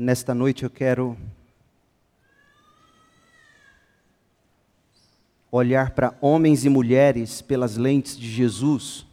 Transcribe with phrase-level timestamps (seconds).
[0.00, 1.14] nesta noite eu quero
[5.52, 9.04] olhar para homens e mulheres pelas lentes de Jesus.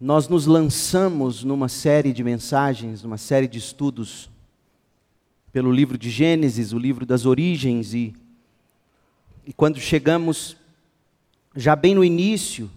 [0.00, 4.30] Nós nos lançamos numa série de mensagens, numa série de estudos
[5.52, 8.14] pelo livro de Gênesis, o livro das origens, e,
[9.44, 10.56] e quando chegamos
[11.56, 12.70] já bem no início,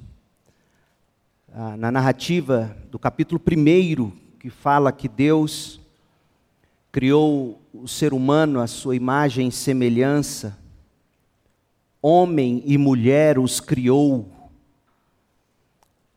[1.53, 5.81] ah, na narrativa do capítulo 1, que fala que Deus
[6.93, 10.57] criou o ser humano à sua imagem e semelhança,
[12.01, 14.31] homem e mulher os criou.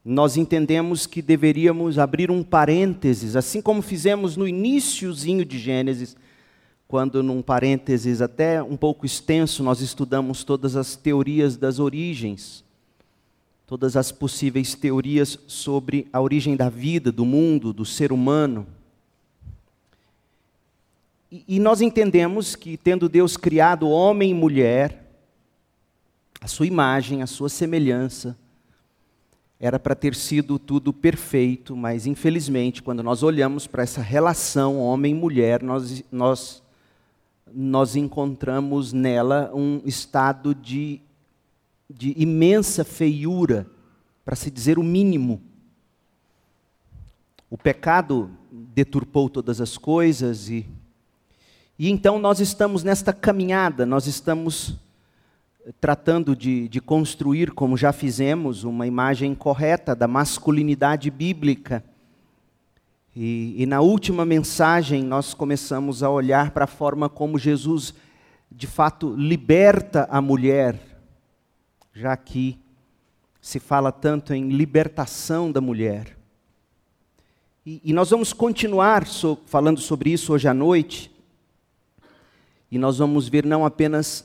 [0.05, 6.17] Nós entendemos que deveríamos abrir um parênteses, assim como fizemos no iníciozinho de Gênesis,
[6.87, 12.65] quando num parênteses até um pouco extenso nós estudamos todas as teorias das origens,
[13.73, 18.67] todas as possíveis teorias sobre a origem da vida, do mundo, do ser humano.
[21.31, 25.11] E, e nós entendemos que, tendo Deus criado homem e mulher,
[26.39, 28.37] a sua imagem, a sua semelhança,
[29.59, 35.63] era para ter sido tudo perfeito, mas infelizmente, quando nós olhamos para essa relação homem-mulher,
[35.63, 36.63] nós, nós
[37.55, 41.01] nós encontramos nela um estado de,
[41.93, 43.67] de imensa feiura,
[44.25, 45.41] para se dizer o mínimo.
[47.51, 50.67] O pecado deturpou todas as coisas e,
[51.79, 54.77] e então nós estamos nesta caminhada, nós estamos
[55.81, 61.85] tratando de, de construir, como já fizemos, uma imagem correta da masculinidade bíblica
[63.15, 67.93] e, e, na última mensagem, nós começamos a olhar para a forma como Jesus,
[68.51, 70.81] de fato, liberta a mulher,
[71.93, 72.59] já que
[73.41, 76.17] se fala tanto em libertação da mulher.
[77.67, 81.11] E, e nós vamos continuar so, falando sobre isso hoje à noite,
[82.71, 84.25] e nós vamos ver não apenas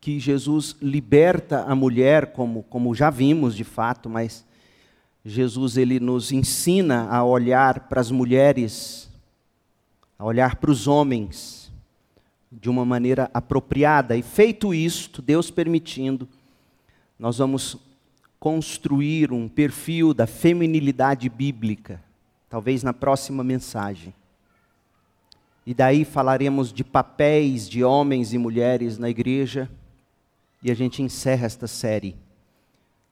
[0.00, 4.44] que Jesus liberta a mulher, como, como já vimos de fato, mas
[5.24, 9.10] Jesus ele nos ensina a olhar para as mulheres,
[10.18, 11.72] a olhar para os homens
[12.50, 14.16] de uma maneira apropriada.
[14.16, 16.28] E feito isto, Deus permitindo,
[17.18, 17.76] nós vamos
[18.38, 22.02] construir um perfil da feminilidade bíblica,
[22.48, 24.14] talvez na próxima mensagem.
[25.66, 29.70] E daí falaremos de papéis de homens e mulheres na igreja,
[30.62, 32.16] e a gente encerra esta série,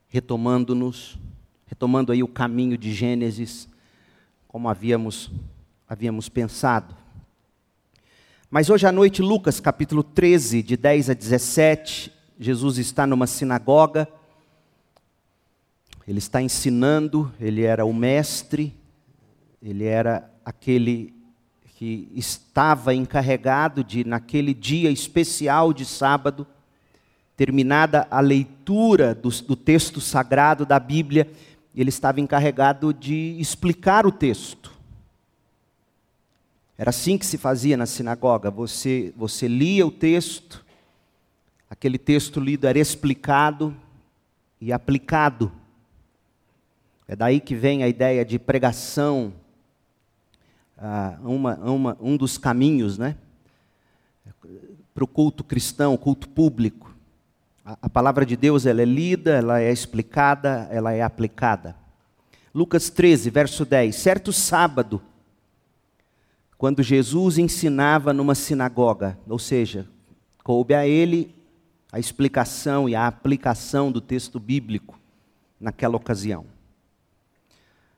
[0.09, 1.19] retomando-nos
[1.67, 3.69] retomando aí o caminho de Gênesis,
[4.47, 5.31] como havíamos,
[5.89, 6.97] havíamos pensado.
[8.49, 14.09] Mas hoje à noite, Lucas capítulo 13, de 10 a 17, Jesus está numa sinagoga,
[16.07, 18.75] ele está ensinando, ele era o mestre,
[19.63, 21.15] ele era aquele
[21.77, 26.47] que estava encarregado de, naquele dia especial de sábado,
[27.37, 31.31] terminada a leitura do, do texto sagrado da Bíblia,
[31.75, 34.73] ele estava encarregado de explicar o texto.
[36.79, 38.51] Era assim que se fazia na sinagoga.
[38.51, 40.65] Você, você lia o texto,
[41.69, 43.77] aquele texto lido era explicado
[44.61, 45.53] e aplicado.
[47.09, 49.33] É daí que vem a ideia de pregação,
[50.77, 53.17] uh, uma, uma, um dos caminhos né,
[54.95, 56.95] para o culto cristão, culto público.
[57.65, 61.77] A, palavra de Deus ela é lida, ela é explicada, ela é aplicada.
[62.55, 63.95] Lucas 13, verso 10.
[63.95, 65.03] Certo sábado,
[66.57, 69.87] quando Jesus ensinava numa sinagoga, ou seja,
[70.43, 71.36] coube a ele
[71.97, 75.01] a explicação e a aplicação do texto bíblico
[75.59, 76.45] naquela ocasião.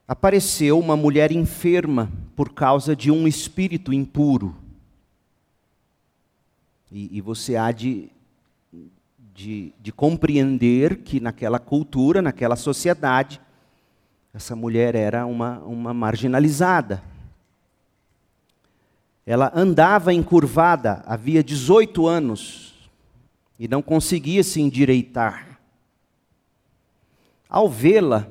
[0.07, 4.55] Apareceu uma mulher enferma por causa de um espírito impuro.
[6.93, 8.09] E, e você há de
[9.35, 13.41] de, de compreender que naquela cultura, naquela sociedade,
[14.35, 17.03] essa mulher era uma, uma marginalizada.
[19.25, 22.68] Ela andava encurvada, havia 18 anos,
[23.59, 25.59] e não conseguia se endireitar.
[27.49, 28.29] Ao vê-la,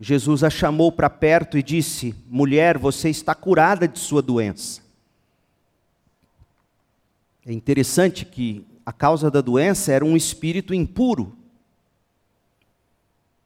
[0.00, 4.82] Jesus a chamou para perto e disse: Mulher, você está curada de sua doença.
[7.44, 11.36] É interessante que a causa da doença era um espírito impuro.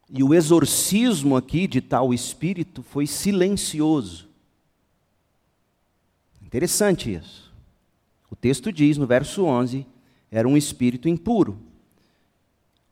[0.09, 4.29] E o exorcismo aqui de tal espírito foi silencioso.
[6.43, 7.53] Interessante isso.
[8.29, 9.87] O texto diz no verso 11:
[10.31, 11.59] era um espírito impuro.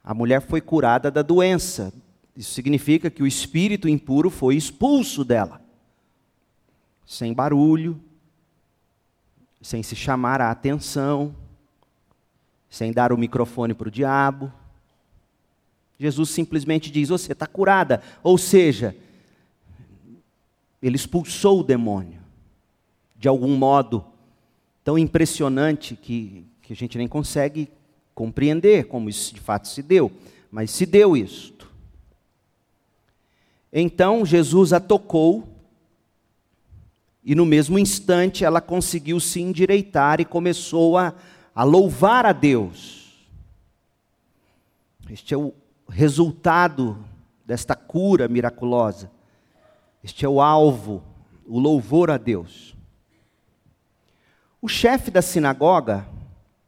[0.03, 1.93] A mulher foi curada da doença.
[2.35, 5.61] Isso significa que o espírito impuro foi expulso dela.
[7.07, 7.99] sem barulho,
[9.63, 11.35] sem se chamar a atenção,
[12.69, 14.53] sem dar o microfone para o diabo.
[15.99, 18.03] Jesus simplesmente diz: Você está curada.
[18.23, 18.95] Ou seja,
[20.83, 22.21] ele expulsou o demônio.
[23.17, 24.05] De algum modo
[24.85, 27.71] tão impressionante que, que a gente nem consegue
[28.15, 30.13] compreender como isso de fato se deu.
[30.51, 31.67] Mas se deu isto.
[33.73, 35.49] Então Jesus a tocou,
[37.25, 41.15] e no mesmo instante ela conseguiu se endireitar e começou a,
[41.55, 43.17] a louvar a Deus.
[45.09, 45.55] Este é o
[45.89, 47.03] resultado
[47.47, 49.11] desta cura miraculosa.
[50.05, 51.03] Este é o alvo,
[51.47, 52.77] o louvor a Deus.
[54.61, 56.07] O chefe da sinagoga,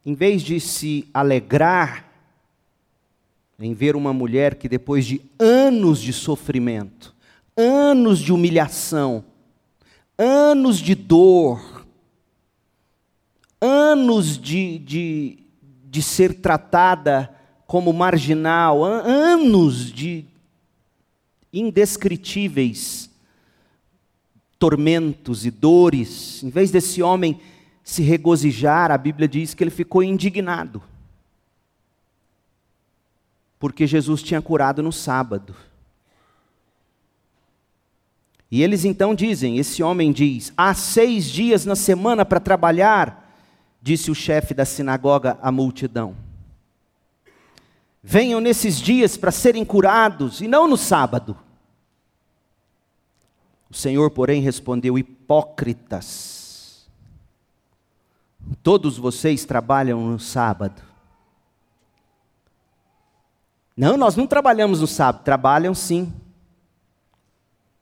[0.04, 2.10] em vez de se alegrar
[3.58, 7.14] em ver uma mulher que depois de anos de sofrimento,
[7.54, 9.22] anos de humilhação,
[10.16, 11.86] anos de dor,
[13.60, 15.38] anos de, de,
[15.84, 17.34] de ser tratada
[17.66, 20.24] como marginal, anos de
[21.52, 23.10] indescritíveis
[24.58, 27.40] tormentos e dores, em vez desse homem
[27.90, 30.80] se regozijar, a Bíblia diz que ele ficou indignado.
[33.58, 35.56] Porque Jesus tinha curado no sábado.
[38.48, 43.36] E eles então dizem: esse homem diz, há seis dias na semana para trabalhar,
[43.82, 46.14] disse o chefe da sinagoga à multidão.
[48.00, 51.36] Venham nesses dias para serem curados, e não no sábado.
[53.68, 56.39] O Senhor, porém, respondeu: Hipócritas,
[58.62, 60.82] todos vocês trabalham no sábado.
[63.76, 66.12] Não, nós não trabalhamos no sábado, trabalham sim.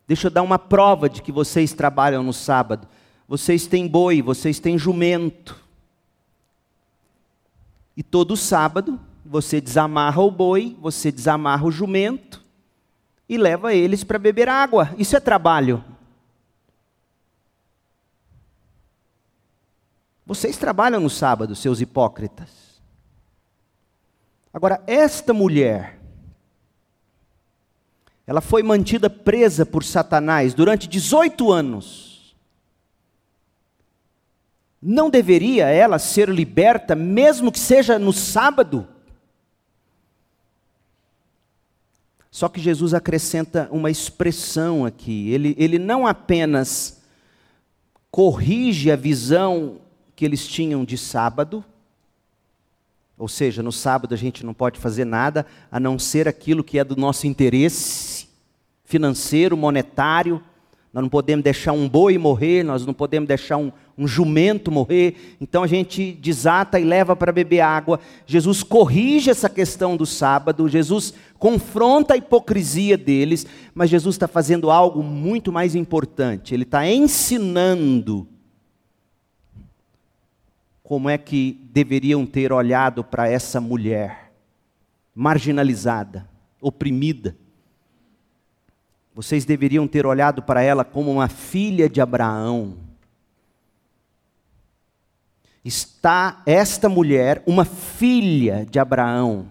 [0.07, 2.87] Deixa eu dar uma prova de que vocês trabalham no sábado.
[3.27, 5.57] Vocês têm boi, vocês têm jumento.
[7.97, 12.43] E todo sábado você desamarra o boi, você desamarra o jumento
[13.29, 14.95] e leva eles para beber água.
[14.97, 15.85] Isso é trabalho.
[20.29, 22.83] Vocês trabalham no sábado, seus hipócritas.
[24.53, 25.99] Agora, esta mulher,
[28.27, 32.37] ela foi mantida presa por Satanás durante 18 anos.
[34.83, 38.87] Não deveria ela ser liberta, mesmo que seja no sábado?
[42.31, 45.31] Só que Jesus acrescenta uma expressão aqui.
[45.31, 47.01] Ele, ele não apenas
[48.11, 49.88] corrige a visão
[50.19, 51.65] que eles tinham de sábado,
[53.17, 56.77] ou seja, no sábado a gente não pode fazer nada a não ser aquilo que
[56.77, 58.27] é do nosso interesse
[58.83, 60.43] financeiro, monetário.
[60.93, 65.37] Nós não podemos deixar um boi morrer, nós não podemos deixar um, um jumento morrer.
[65.41, 68.01] Então a gente desata e leva para beber água.
[68.27, 74.69] Jesus corrige essa questão do sábado, Jesus confronta a hipocrisia deles, mas Jesus está fazendo
[74.69, 76.55] algo muito mais importante.
[76.55, 78.27] Ele está ensinando
[80.89, 84.33] como é que deveriam ter olhado para essa mulher
[85.15, 86.27] marginalizada,
[86.63, 87.37] oprimida
[89.19, 92.77] vocês deveriam ter olhado para ela como uma filha de Abraão.
[95.65, 99.49] Está esta mulher, uma filha de Abraão,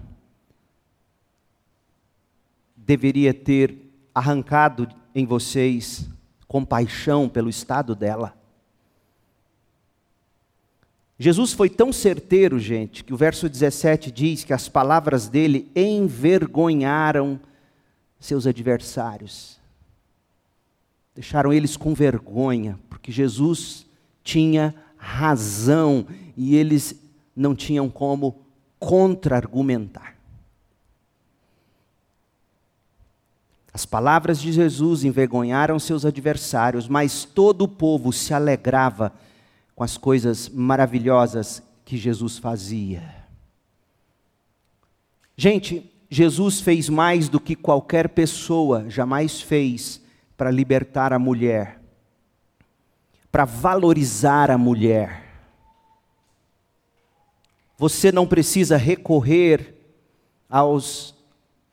[2.77, 3.77] deveria ter
[4.15, 6.09] arrancado em vocês
[6.47, 8.36] compaixão pelo estado dela.
[11.19, 17.39] Jesus foi tão certeiro, gente, que o verso 17 diz que as palavras dele envergonharam
[18.19, 19.57] seus adversários
[21.17, 23.87] deixaram eles com vergonha, porque Jesus
[24.23, 26.05] tinha razão
[26.37, 26.93] e eles
[27.35, 28.45] não tinham como
[28.77, 30.15] contra-argumentar.
[33.73, 39.11] As palavras de Jesus envergonharam seus adversários, mas todo o povo se alegrava
[39.77, 43.03] com as coisas maravilhosas que Jesus fazia.
[45.37, 50.01] Gente, Jesus fez mais do que qualquer pessoa jamais fez
[50.35, 51.79] para libertar a mulher,
[53.31, 55.23] para valorizar a mulher.
[57.77, 59.75] Você não precisa recorrer
[60.49, 61.13] aos,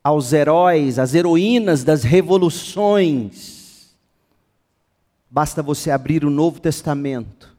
[0.02, 3.96] aos heróis, às heroínas das revoluções.
[5.30, 7.53] Basta você abrir o Novo Testamento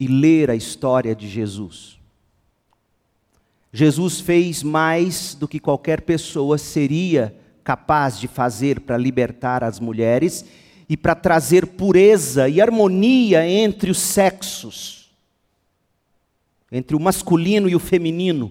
[0.00, 2.00] e ler a história de Jesus.
[3.72, 10.44] Jesus fez mais do que qualquer pessoa seria capaz de fazer para libertar as mulheres,
[10.90, 15.08] e para trazer pureza e harmonia entre os sexos,
[16.72, 18.50] entre o masculino e o feminino,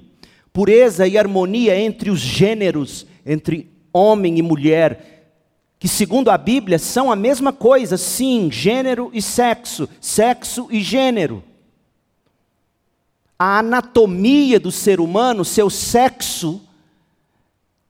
[0.53, 5.18] pureza e harmonia entre os gêneros, entre homem e mulher,
[5.79, 11.41] que segundo a Bíblia são a mesma coisa, sim, gênero e sexo, sexo e gênero.
[13.37, 16.61] A anatomia do ser humano, seu sexo,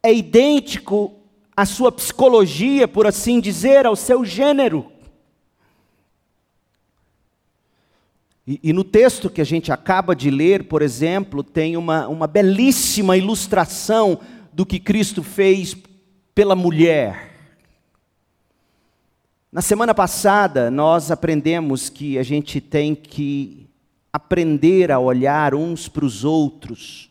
[0.04, 1.12] é idêntico
[1.58, 4.92] à sua psicologia, por assim dizer, ao seu gênero.
[8.46, 12.28] E, e, no texto que a gente acaba de ler, por exemplo, tem uma, uma
[12.28, 14.20] belíssima ilustração
[14.54, 15.76] do que Cristo fez
[16.36, 17.29] pela mulher.
[19.52, 23.68] Na semana passada, nós aprendemos que a gente tem que
[24.14, 27.10] aprender a olhar uns para os outros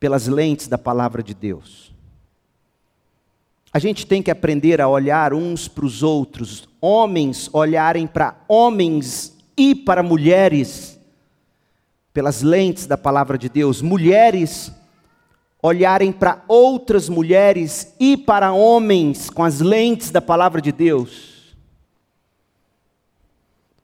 [0.00, 1.92] pelas lentes da palavra de Deus.
[3.72, 9.36] A gente tem que aprender a olhar uns para os outros, homens olharem para homens
[9.56, 10.98] e para mulheres,
[12.12, 14.72] pelas lentes da palavra de Deus, mulheres
[15.62, 21.35] olharem para outras mulheres e para homens com as lentes da palavra de Deus.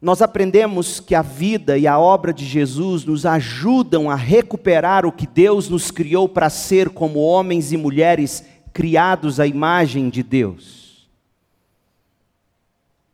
[0.03, 5.13] Nós aprendemos que a vida e a obra de Jesus nos ajudam a recuperar o
[5.13, 11.09] que Deus nos criou para ser como homens e mulheres criados à imagem de Deus.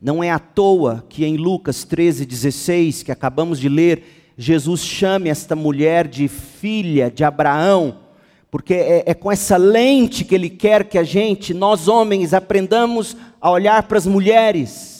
[0.00, 5.54] Não é à toa que em Lucas 13,16, que acabamos de ler, Jesus chame esta
[5.54, 7.98] mulher de filha de Abraão,
[8.50, 13.14] porque é, é, com essa lente que ele quer que a gente, nós homens, aprendamos
[13.38, 14.97] a olhar para as mulheres,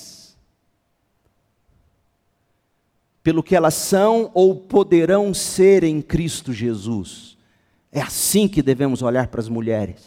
[3.23, 7.37] pelo que elas são ou poderão ser em Cristo Jesus.
[7.91, 10.03] É assim que devemos olhar para as mulheres.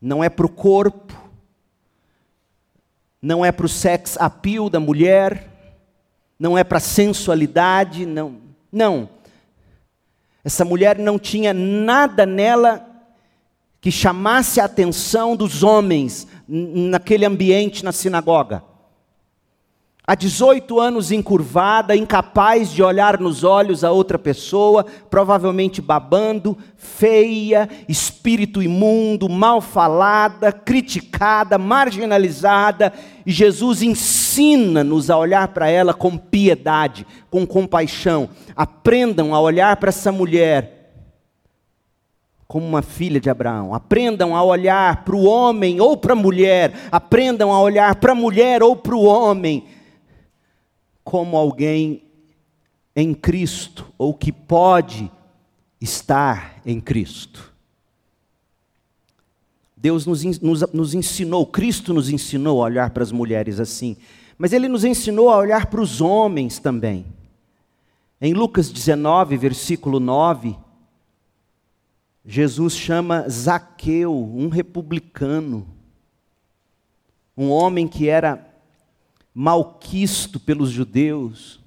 [0.00, 1.14] Não é para o corpo,
[3.20, 5.50] não é para o sex appeal da mulher,
[6.38, 8.40] não é para a sensualidade, não.
[8.70, 9.08] Não.
[10.44, 12.86] Essa mulher não tinha nada nela
[13.80, 18.62] que chamasse a atenção dos homens naquele ambiente na sinagoga.
[20.08, 27.68] Há 18 anos encurvada, incapaz de olhar nos olhos a outra pessoa, provavelmente babando, feia,
[27.88, 32.92] espírito imundo, mal falada, criticada, marginalizada,
[33.26, 38.28] e Jesus ensina-nos a olhar para ela com piedade, com compaixão.
[38.54, 40.92] Aprendam a olhar para essa mulher
[42.46, 43.74] como uma filha de Abraão.
[43.74, 46.72] Aprendam a olhar para o homem ou para a mulher.
[46.92, 49.64] Aprendam a olhar para a mulher ou para o homem
[51.06, 52.02] como alguém
[52.96, 55.08] em Cristo, ou que pode
[55.80, 57.54] estar em Cristo.
[59.76, 63.96] Deus nos, nos, nos, ensinou, Cristo nos ensinou a olhar para as mulheres assim,
[64.36, 67.06] mas Ele nos ensinou a olhar para os homens também.
[68.20, 70.56] Em Lucas 19, versículo 9,
[72.24, 75.68] Jesus chama Zaqueu, um republicano,
[77.36, 78.45] um homem que era
[79.38, 81.60] malquisto pelos judeus.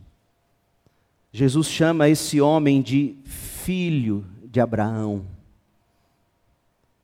[1.31, 5.23] Jesus chama esse homem de filho de Abraão.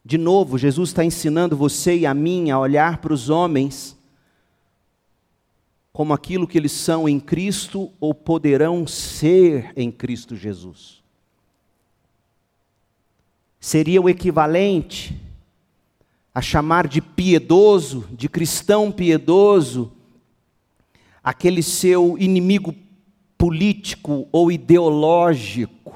[0.04, 3.96] De novo, Jesus está ensinando você e a mim a olhar para os homens
[5.94, 11.04] como aquilo que eles são em Cristo ou poderão ser em Cristo Jesus.
[13.60, 15.16] Seria o equivalente
[16.34, 19.95] a chamar de piedoso, de cristão piedoso,
[21.26, 22.72] aquele seu inimigo
[23.36, 25.92] político ou ideológico.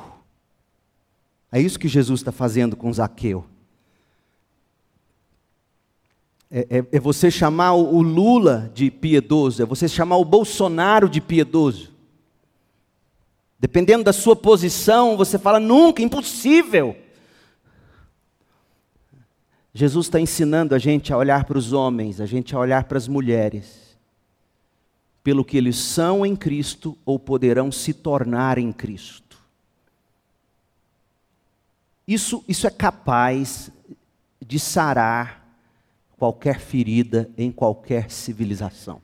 [1.51, 3.45] É isso que Jesus está fazendo com Zaqueu.
[6.49, 11.21] É, é, é, você chamar o Lula de piedoso, é você chamar o Bolsonaro de
[11.21, 11.91] piedoso.
[13.59, 16.97] Dependendo da sua posição, você fala nunca, impossível.
[19.75, 22.97] Jesus está ensinando a gente a olhar para os homens, a gente a olhar para
[22.97, 23.88] as mulheres
[25.29, 29.37] pelo que eles são em Cristo ou poderão se tornar em Cristo.
[32.07, 33.69] Isso, isso é capaz
[34.43, 35.47] de sarar
[36.17, 38.99] qualquer ferida em qualquer civilização,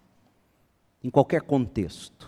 [1.03, 2.27] em qualquer contexto.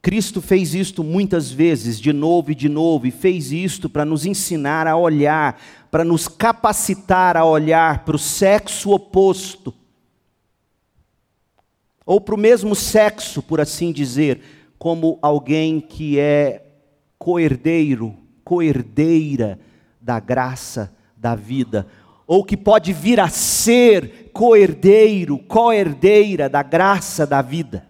[0.00, 4.24] Cristo fez isto muitas vezes, de novo e de novo, e fez isto para nos
[4.24, 9.74] ensinar a olhar, para nos capacitar a olhar para o sexo oposto
[12.08, 14.40] ou para o mesmo sexo, por assim dizer,
[14.78, 16.64] como alguém que é
[17.18, 19.60] coerdeiro, coerdeira
[20.00, 21.86] da graça da vida,
[22.26, 27.86] ou que pode vir a ser co-herdeiro, co-herdeira da graça da vida.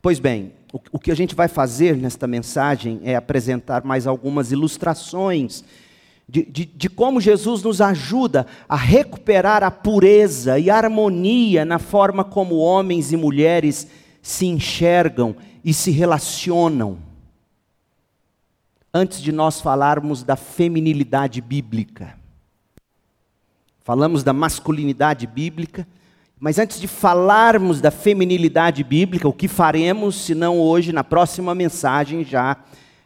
[0.00, 0.52] Pois bem,
[0.92, 5.64] o que a gente vai fazer nesta mensagem é apresentar mais algumas ilustrações
[6.30, 11.80] de, de, de, como Jesus nos ajuda a recuperar a pureza e a harmonia na
[11.80, 13.88] forma como homens e mulheres
[14.22, 15.34] se enxergam
[15.64, 16.98] e se relacionam.
[18.94, 22.16] Antes de nós falarmos da feminilidade bíblica,
[23.80, 25.86] falamos da masculinidade bíblica,
[26.38, 31.56] mas antes de falarmos da feminilidade bíblica, o que faremos, se não hoje, na próxima
[31.56, 32.56] mensagem já,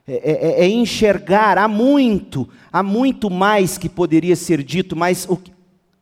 [0.07, 5.41] é, é, é, enxergar, há muito, há muito mais que poderia ser dito, mas o,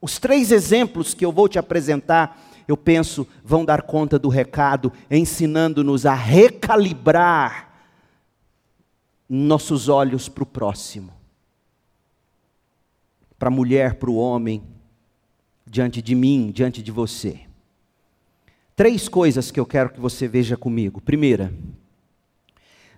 [0.01, 4.93] os três exemplos que eu vou te apresentar, eu penso, vão dar conta do recado,
[5.09, 7.73] ensinando-nos a recalibrar
[9.29, 11.13] nossos olhos para o próximo,
[13.39, 14.65] para a mulher, para o homem,
[15.65, 17.41] diante de mim, diante de você.
[18.75, 21.01] Três coisas que eu quero que você veja comigo.
[21.01, 21.53] Primeira,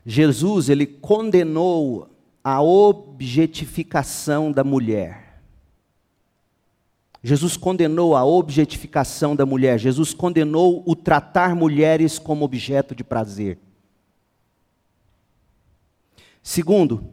[0.05, 2.11] Jesus ele condenou
[2.43, 5.25] a objetificação da mulher.
[7.23, 9.79] Jesus condenou a objetificação da mulher.
[9.79, 13.59] Jesus condenou o tratar mulheres como objeto de prazer.
[16.43, 17.09] Segundo,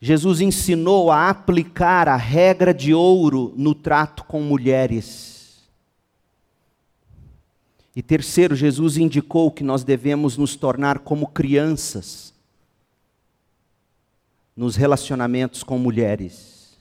[0.00, 5.35] Jesus ensinou a aplicar a regra de ouro no trato com mulheres.
[7.96, 12.34] E terceiro, Jesus indicou que nós devemos nos tornar como crianças
[14.54, 16.76] nos relacionamentos com mulheres.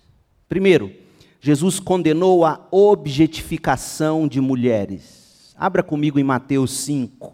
[0.50, 0.94] Primeiro,
[1.40, 5.56] Jesus condenou a objetificação de mulheres.
[5.58, 7.34] Abra comigo em Mateus 5,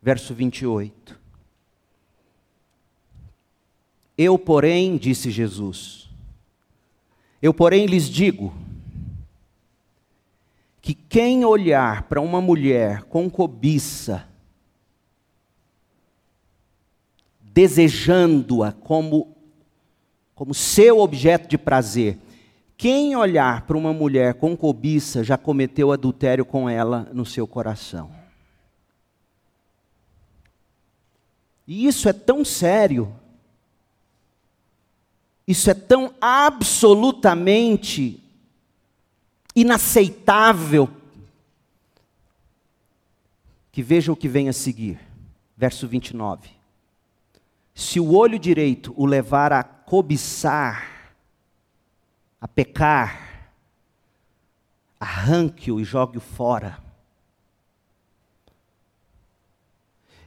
[0.00, 1.20] verso 28.
[4.16, 6.08] Eu, porém, disse Jesus,
[7.42, 8.54] eu, porém, lhes digo,
[10.80, 14.26] que quem olhar para uma mulher com cobiça,
[17.40, 19.36] desejando-a como,
[20.34, 22.18] como seu objeto de prazer,
[22.76, 28.10] quem olhar para uma mulher com cobiça já cometeu adultério com ela no seu coração.
[31.66, 33.14] E isso é tão sério
[35.50, 38.22] isso é tão absolutamente
[39.54, 40.88] inaceitável
[43.72, 44.98] que veja o que vem a seguir.
[45.56, 46.50] Verso 29.
[47.74, 51.14] Se o olho direito o levar a cobiçar,
[52.40, 53.52] a pecar,
[54.98, 56.78] arranque-o e jogue-o fora.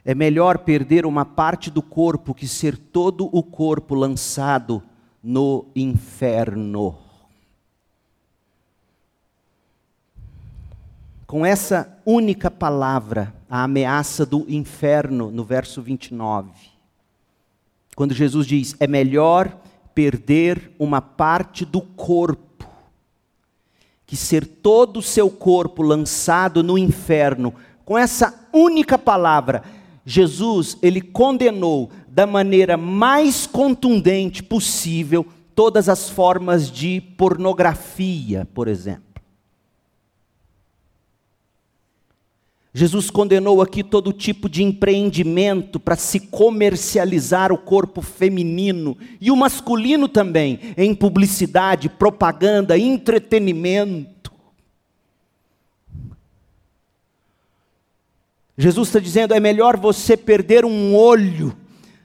[0.04, 4.82] É melhor perder uma parte do corpo que ser todo o corpo lançado
[5.22, 7.03] no inferno.
[11.26, 16.50] Com essa única palavra, a ameaça do inferno, no verso 29.
[17.96, 19.56] Quando Jesus diz: é melhor
[19.94, 22.44] perder uma parte do corpo
[24.06, 27.54] que ser todo o seu corpo lançado no inferno.
[27.84, 29.62] Com essa única palavra,
[30.04, 39.13] Jesus, ele condenou da maneira mais contundente possível todas as formas de pornografia, por exemplo.
[42.76, 49.36] Jesus condenou aqui todo tipo de empreendimento para se comercializar o corpo feminino e o
[49.36, 54.32] masculino também, em publicidade, propaganda, entretenimento.
[58.58, 61.56] Jesus está dizendo: é melhor você perder um olho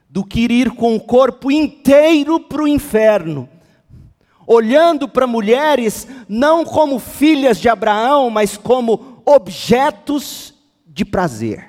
[0.08, 3.50] do que ir com o corpo inteiro para o inferno,
[4.46, 10.59] olhando para mulheres não como filhas de Abraão, mas como objetos
[11.00, 11.66] de prazer.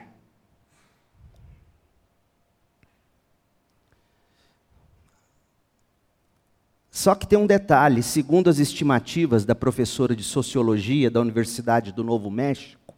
[6.90, 12.02] Só que tem um detalhe: segundo as estimativas da professora de sociologia da Universidade do
[12.02, 12.92] Novo México,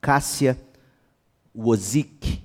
[0.00, 0.56] Cássia
[1.52, 2.40] Wozik,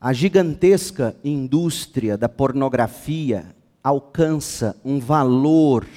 [0.00, 5.88] a gigantesca indústria da pornografia alcança um valor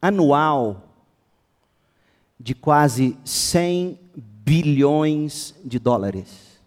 [0.00, 0.87] anual
[2.38, 6.58] de quase 100 bilhões de dólares.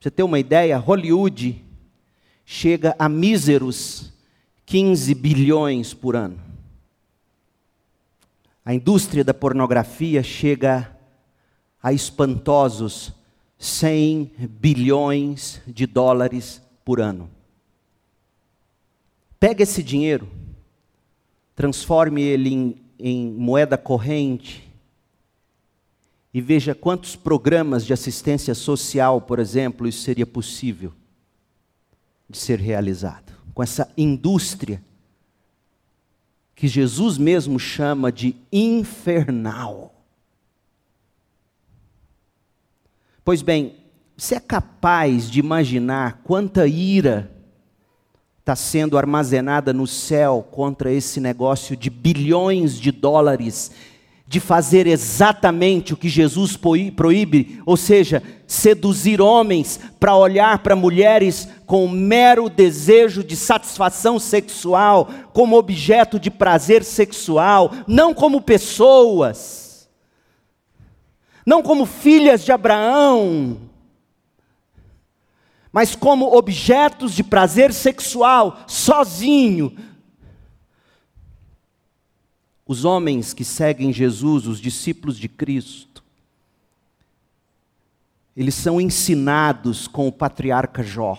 [0.00, 0.76] Você tem uma ideia?
[0.78, 1.64] Hollywood
[2.44, 4.12] chega a míseros
[4.66, 6.40] 15 bilhões por ano.
[8.64, 10.96] A indústria da pornografia chega
[11.82, 13.12] a espantosos
[13.58, 17.30] 100 bilhões de dólares por ano.
[19.38, 20.28] Pega esse dinheiro,
[21.54, 24.72] transforme ele em, em moeda corrente
[26.32, 30.92] e veja quantos programas de assistência social, por exemplo, isso seria possível
[32.30, 33.32] de ser realizado.
[33.52, 34.82] Com essa indústria
[36.54, 39.92] que Jesus mesmo chama de infernal.
[43.24, 43.74] Pois bem,
[44.16, 47.31] você é capaz de imaginar quanta ira
[48.42, 53.70] está sendo armazenada no céu contra esse negócio de bilhões de dólares
[54.26, 56.58] de fazer exatamente o que Jesus
[56.96, 65.08] proíbe, ou seja, seduzir homens para olhar para mulheres com mero desejo de satisfação sexual,
[65.32, 69.88] como objeto de prazer sexual, não como pessoas,
[71.46, 73.70] não como filhas de Abraão,
[75.72, 79.74] mas como objetos de prazer sexual, sozinho,
[82.66, 86.04] os homens que seguem Jesus, os discípulos de Cristo,
[88.36, 91.18] eles são ensinados com o patriarca Jó.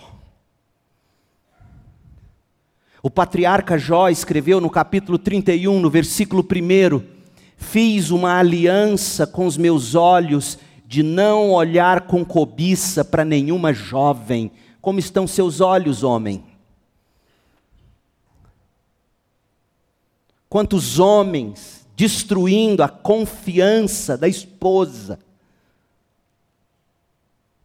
[3.02, 7.02] O patriarca Jó escreveu no capítulo 31, no versículo 1:
[7.56, 14.50] Fiz uma aliança com os meus olhos de não olhar com cobiça para nenhuma jovem.
[14.80, 16.44] Como estão seus olhos, homem?
[20.54, 25.18] quantos homens destruindo a confiança da esposa,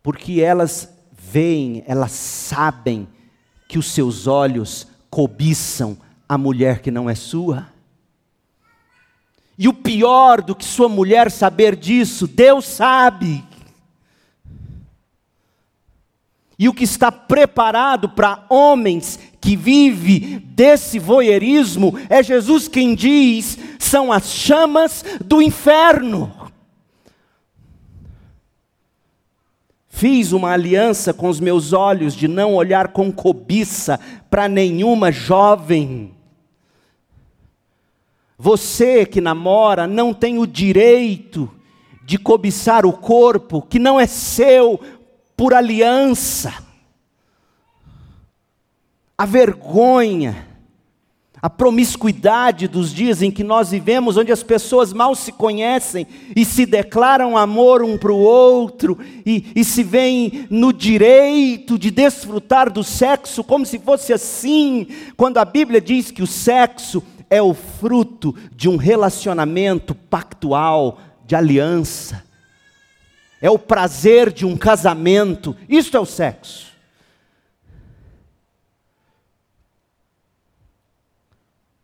[0.02, 3.08] porque elas veem, elas sabem
[3.68, 7.68] que os seus olhos cobiçam a mulher que não é sua.
[9.62, 13.44] E o pior do que sua mulher saber disso, Deus sabe.
[16.58, 23.58] E o que está preparado para homens que vive desse voyeurismo, é Jesus quem diz:
[23.78, 26.34] são as chamas do inferno.
[29.90, 36.14] Fiz uma aliança com os meus olhos de não olhar com cobiça para nenhuma jovem.
[38.42, 41.52] Você que namora não tem o direito
[42.06, 44.80] de cobiçar o corpo que não é seu
[45.36, 46.54] por aliança.
[49.18, 50.48] A vergonha,
[51.42, 56.46] a promiscuidade dos dias em que nós vivemos, onde as pessoas mal se conhecem e
[56.46, 62.72] se declaram amor um para o outro e, e se veem no direito de desfrutar
[62.72, 67.54] do sexo como se fosse assim, quando a Bíblia diz que o sexo é o
[67.54, 72.24] fruto de um relacionamento pactual, de aliança,
[73.42, 76.70] é o prazer de um casamento, isto é o sexo.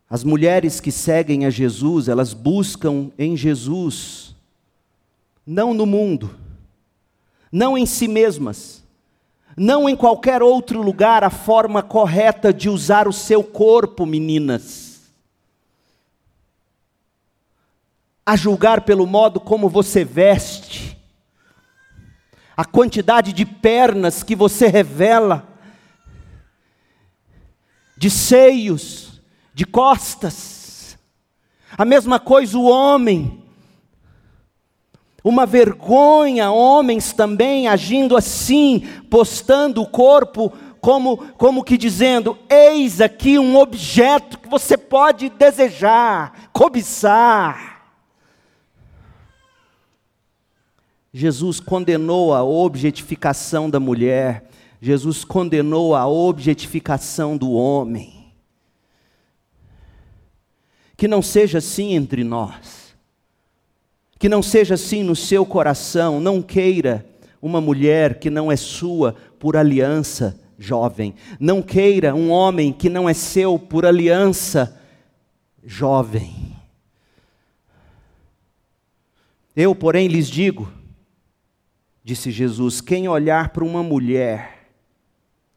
[0.09, 4.35] As mulheres que seguem a Jesus, elas buscam em Jesus,
[5.45, 6.31] não no mundo,
[7.51, 8.83] não em si mesmas,
[9.57, 14.84] não em qualquer outro lugar, a forma correta de usar o seu corpo, meninas.
[18.25, 20.97] A julgar pelo modo como você veste,
[22.57, 25.47] a quantidade de pernas que você revela,
[27.97, 29.21] de seios,
[29.53, 30.97] de costas.
[31.77, 33.43] A mesma coisa o homem.
[35.23, 43.39] Uma vergonha, homens também agindo assim, postando o corpo como, como que dizendo: eis aqui
[43.39, 47.74] um objeto que você pode desejar, cobiçar.
[51.17, 54.49] Jesus condenou a objetificação da mulher,
[54.81, 58.33] Jesus condenou a objetificação do homem.
[60.97, 62.93] Que não seja assim entre nós.
[64.19, 66.19] Que não seja assim no seu coração.
[66.19, 67.05] Não queira
[67.41, 71.15] uma mulher que não é sua por aliança, jovem.
[71.39, 74.77] Não queira um homem que não é seu por aliança,
[75.63, 76.35] jovem.
[79.55, 80.69] Eu, porém, lhes digo,
[82.05, 84.69] disse Jesus: quem olhar para uma mulher,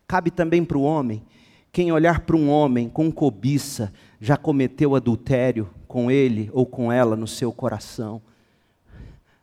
[0.08, 1.22] cabe também para o homem,
[1.70, 7.14] quem olhar para um homem com cobiça, já cometeu adultério com ele ou com ela
[7.14, 8.22] no seu coração.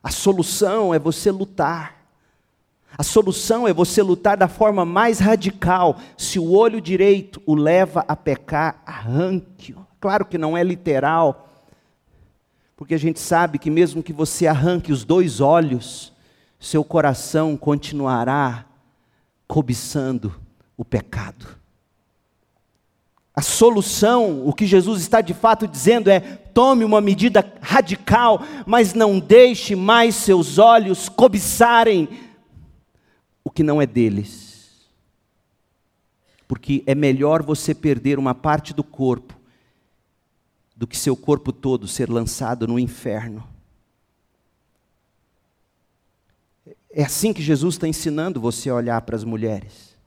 [0.03, 1.95] A solução é você lutar.
[2.97, 5.97] A solução é você lutar da forma mais radical.
[6.17, 9.85] Se o olho direito o leva a pecar, arranque-o.
[9.99, 11.49] Claro que não é literal,
[12.77, 16.14] porque a gente sabe que mesmo que você arranque os dois olhos,
[16.59, 18.65] seu coração continuará
[19.47, 20.33] cobiçando
[20.77, 21.47] o pecado.
[23.35, 28.93] A solução, o que Jesus está de fato dizendo é: tome uma medida radical, mas
[28.93, 32.07] não deixe mais seus olhos cobiçarem
[33.43, 34.85] o que não é deles.
[36.47, 39.35] Porque é melhor você perder uma parte do corpo
[40.75, 43.54] do que seu corpo todo ser lançado no inferno.
[46.97, 49.97] É assim que Jesus está ensinando você a olhar para as mulheres.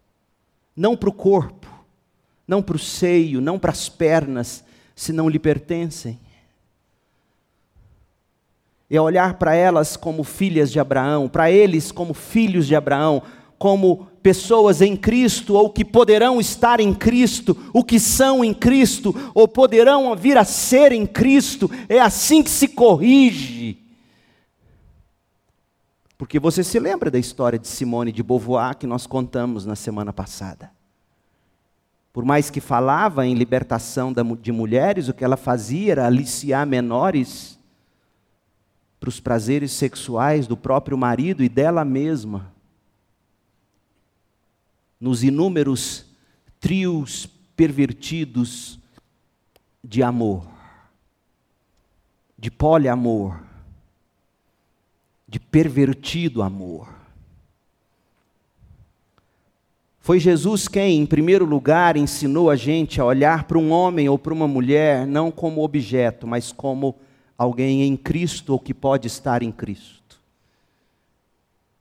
[0.74, 1.68] Não para o corpo,
[2.46, 4.64] não para o seio, não para as pernas,
[4.96, 6.18] se não lhe pertencem.
[8.88, 13.22] É olhar para elas como filhas de Abraão, para eles como filhos de Abraão,
[13.58, 19.14] como pessoas em Cristo, ou que poderão estar em Cristo, o que são em Cristo,
[19.34, 23.87] ou poderão vir a ser em Cristo, é assim que se corrige.
[26.18, 30.12] Porque você se lembra da história de Simone de Beauvoir que nós contamos na semana
[30.12, 30.72] passada.
[32.12, 37.56] Por mais que falava em libertação de mulheres, o que ela fazia era aliciar menores
[38.98, 42.52] para os prazeres sexuais do próprio marido e dela mesma
[45.00, 46.06] nos inúmeros
[46.58, 48.80] trios pervertidos
[49.84, 50.48] de amor,
[52.36, 53.47] de poliamor,
[55.28, 56.88] de pervertido amor.
[60.00, 64.18] Foi Jesus quem, em primeiro lugar, ensinou a gente a olhar para um homem ou
[64.18, 66.94] para uma mulher não como objeto, mas como
[67.36, 70.18] alguém em Cristo ou que pode estar em Cristo.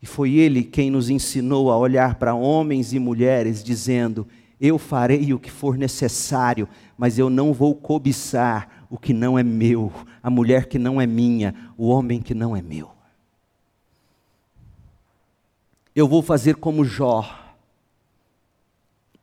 [0.01, 4.27] E foi Ele quem nos ensinou a olhar para homens e mulheres, dizendo:
[4.59, 9.43] Eu farei o que for necessário, mas eu não vou cobiçar o que não é
[9.43, 9.89] meu,
[10.21, 12.96] a mulher que não é minha, o homem que não é meu.
[15.97, 17.27] Eu vou fazer como Jó,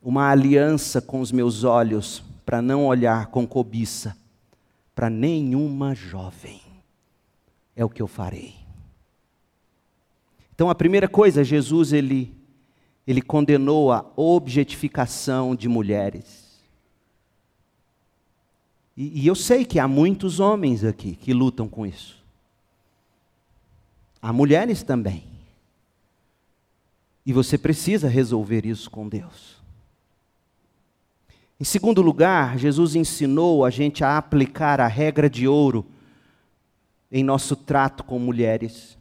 [0.03, 4.13] uma aliança com os meus olhos, para não olhar com cobiça
[4.93, 6.59] para nenhuma jovem.
[7.77, 8.55] É o que eu farei.
[10.53, 12.35] Então a primeira coisa, Jesus ele
[13.07, 16.59] ele condenou a objetificação de mulheres.
[18.97, 22.21] E, e eu sei que há muitos homens aqui que lutam com isso.
[24.21, 25.34] Há mulheres também.
[27.25, 29.55] E você precisa resolver isso com Deus.
[31.59, 35.85] Em segundo lugar, Jesus ensinou a gente a aplicar a regra de ouro
[37.11, 38.97] em nosso trato com mulheres.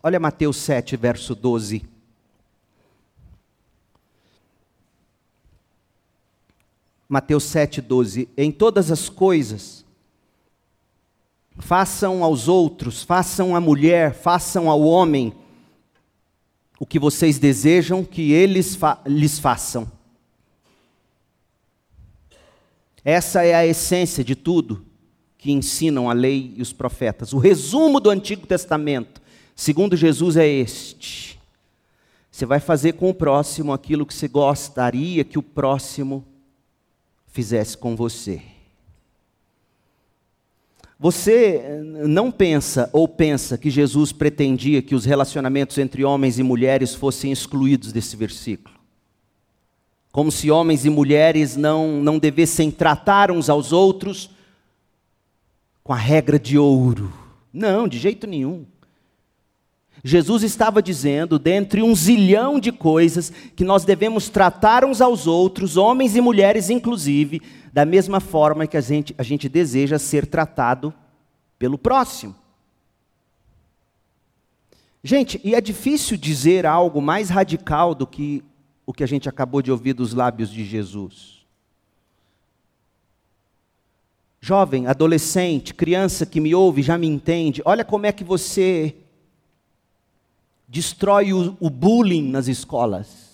[0.00, 1.84] Olha Mateus 7, verso 12.
[7.08, 8.28] Mateus 7, 12.
[8.36, 9.84] Em todas as coisas,
[11.58, 15.34] façam aos outros, façam à mulher, façam ao homem
[16.78, 19.90] o que vocês desejam que eles fa lhes façam.
[23.04, 24.84] Essa é a essência de tudo
[25.36, 27.32] que ensinam a lei e os profetas.
[27.32, 29.18] O resumo do Antigo Testamento
[29.58, 31.38] segundo Jesus, é este:
[32.30, 36.24] você vai fazer com o próximo aquilo que você gostaria que o próximo
[37.26, 38.40] fizesse com você.
[40.98, 46.92] Você não pensa ou pensa que Jesus pretendia que os relacionamentos entre homens e mulheres
[46.92, 48.76] fossem excluídos desse versículo?
[50.10, 54.30] Como se homens e mulheres não, não devessem tratar uns aos outros
[55.84, 57.12] com a regra de ouro.
[57.52, 58.66] Não, de jeito nenhum.
[60.04, 65.76] Jesus estava dizendo, dentre um zilhão de coisas, que nós devemos tratar uns aos outros,
[65.76, 70.94] homens e mulheres inclusive, da mesma forma que a gente, a gente deseja ser tratado
[71.58, 72.34] pelo próximo.
[75.02, 78.42] Gente, e é difícil dizer algo mais radical do que
[78.84, 81.46] o que a gente acabou de ouvir dos lábios de Jesus.
[84.40, 88.96] Jovem, adolescente, criança que me ouve, já me entende, olha como é que você
[90.68, 93.28] destrói o, o bullying nas escolas.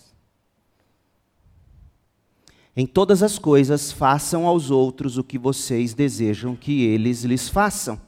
[2.76, 8.00] Em todas as coisas, façam aos outros o que vocês desejam que eles lhes façam.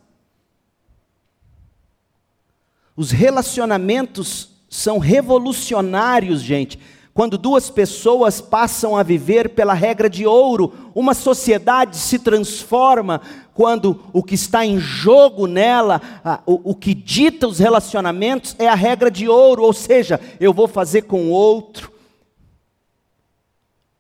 [2.97, 6.79] Os relacionamentos são revolucionários, gente.
[7.17, 13.23] Quando duas pessoas passam a viver pela regra de ouro, uma sociedade se transforma
[13.55, 16.03] quando o que está em jogo nela,
[16.45, 20.69] o, o que dita os relacionamentos é a regra de ouro, ou seja, eu vou
[20.69, 21.91] fazer com o outro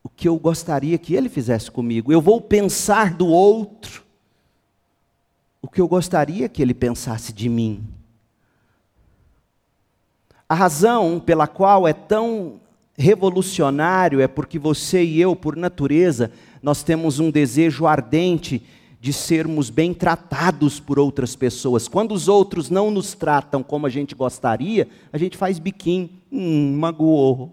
[0.04, 4.04] o que eu gostaria que ele fizesse comigo, eu vou pensar do outro
[5.62, 7.82] o que eu gostaria que ele pensasse de mim.
[10.46, 12.60] A razão pela qual é tão
[12.96, 16.32] revolucionário é porque você e eu, por natureza,
[16.62, 18.62] nós temos um desejo ardente
[18.98, 21.86] de sermos bem tratados por outras pessoas.
[21.86, 26.76] Quando os outros não nos tratam como a gente gostaria, a gente faz biquinho, hum,
[26.76, 27.52] magoou.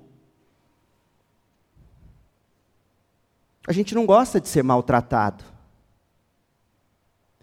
[3.68, 5.44] A gente não gosta de ser maltratado.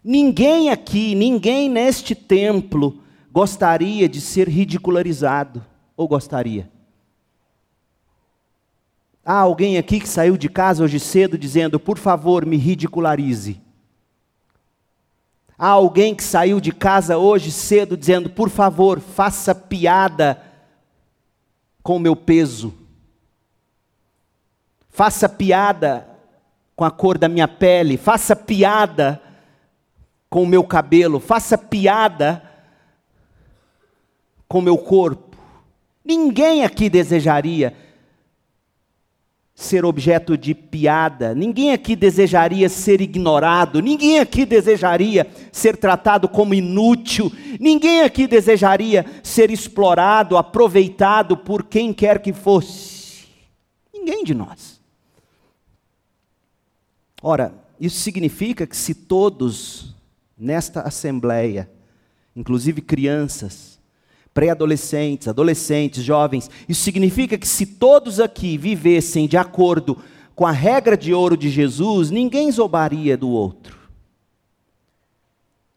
[0.03, 2.99] Ninguém aqui, ninguém neste templo
[3.31, 5.63] gostaria de ser ridicularizado.
[5.95, 6.69] Ou gostaria?
[9.23, 13.61] Há alguém aqui que saiu de casa hoje cedo dizendo: por favor, me ridicularize.
[15.57, 20.41] Há alguém que saiu de casa hoje cedo dizendo: por favor, faça piada
[21.83, 22.73] com o meu peso.
[24.89, 26.07] Faça piada
[26.75, 27.97] com a cor da minha pele.
[27.97, 29.21] Faça piada
[30.29, 31.19] com o meu cabelo.
[31.19, 32.41] Faça piada
[34.47, 35.37] com o meu corpo.
[36.03, 37.75] Ninguém aqui desejaria
[39.61, 46.55] ser objeto de piada, ninguém aqui desejaria ser ignorado, ninguém aqui desejaria ser tratado como
[46.55, 53.27] inútil, ninguém aqui desejaria ser explorado, aproveitado por quem quer que fosse.
[53.93, 54.81] Ninguém de nós.
[57.21, 59.95] Ora, isso significa que se todos
[60.35, 61.69] nesta assembleia,
[62.35, 63.70] inclusive crianças,
[64.33, 66.49] pré-adolescentes, adolescentes, jovens.
[66.67, 69.97] Isso significa que se todos aqui vivessem de acordo
[70.35, 73.77] com a regra de ouro de Jesus, ninguém zombaria do outro.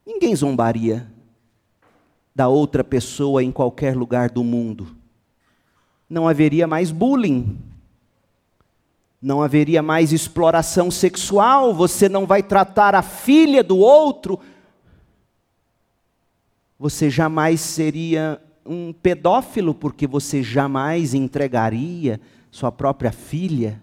[0.06, 1.06] Ninguém zombaria
[2.34, 4.88] da outra pessoa em qualquer lugar do mundo.
[6.08, 7.58] Não haveria mais bullying.
[9.20, 11.72] Não haveria mais exploração sexual.
[11.74, 14.38] Você não vai tratar a filha do outro
[16.84, 22.20] você jamais seria um pedófilo, porque você jamais entregaria
[22.50, 23.82] sua própria filha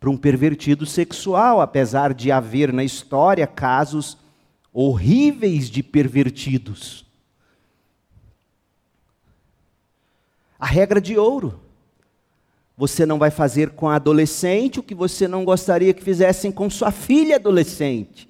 [0.00, 4.16] para um pervertido sexual, apesar de haver na história casos
[4.72, 7.04] horríveis de pervertidos.
[10.58, 11.60] A regra de ouro.
[12.74, 16.70] Você não vai fazer com a adolescente o que você não gostaria que fizessem com
[16.70, 18.29] sua filha adolescente.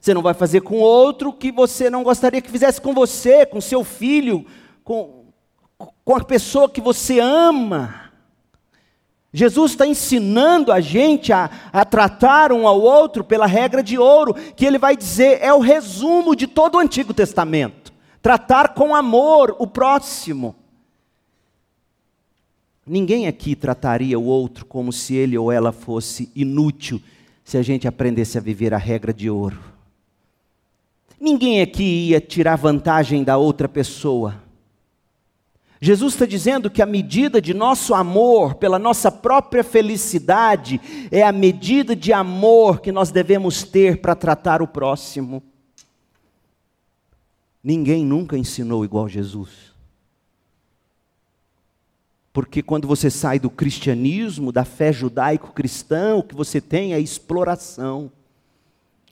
[0.00, 3.60] Você não vai fazer com outro que você não gostaria que fizesse com você, com
[3.60, 4.46] seu filho,
[4.84, 5.26] com,
[6.04, 8.08] com a pessoa que você ama.
[9.32, 14.34] Jesus está ensinando a gente a, a tratar um ao outro pela regra de ouro,
[14.34, 17.92] que ele vai dizer é o resumo de todo o Antigo Testamento.
[18.22, 20.56] Tratar com amor o próximo.
[22.86, 27.00] Ninguém aqui trataria o outro como se ele ou ela fosse inútil,
[27.44, 29.77] se a gente aprendesse a viver a regra de ouro.
[31.20, 34.42] Ninguém aqui ia tirar vantagem da outra pessoa.
[35.80, 41.30] Jesus está dizendo que a medida de nosso amor pela nossa própria felicidade é a
[41.30, 45.42] medida de amor que nós devemos ter para tratar o próximo.
[47.62, 49.68] Ninguém nunca ensinou igual Jesus.
[52.32, 58.10] Porque quando você sai do cristianismo, da fé judaico-cristã, o que você tem é exploração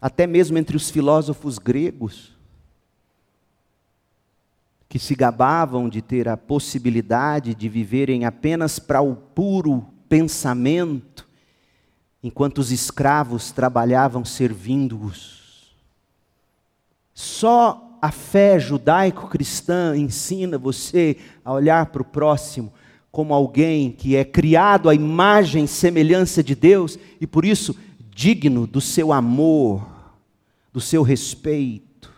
[0.01, 2.37] até mesmo entre os filósofos gregos,
[4.89, 11.27] que se gabavam de ter a possibilidade de viverem apenas para o puro pensamento,
[12.23, 15.75] enquanto os escravos trabalhavam servindo-os.
[17.13, 22.73] Só a fé judaico-cristã ensina você a olhar para o próximo
[23.11, 27.75] como alguém que é criado à imagem e semelhança de Deus e por isso
[28.17, 29.87] digno do seu amor,
[30.73, 32.11] do seu respeito.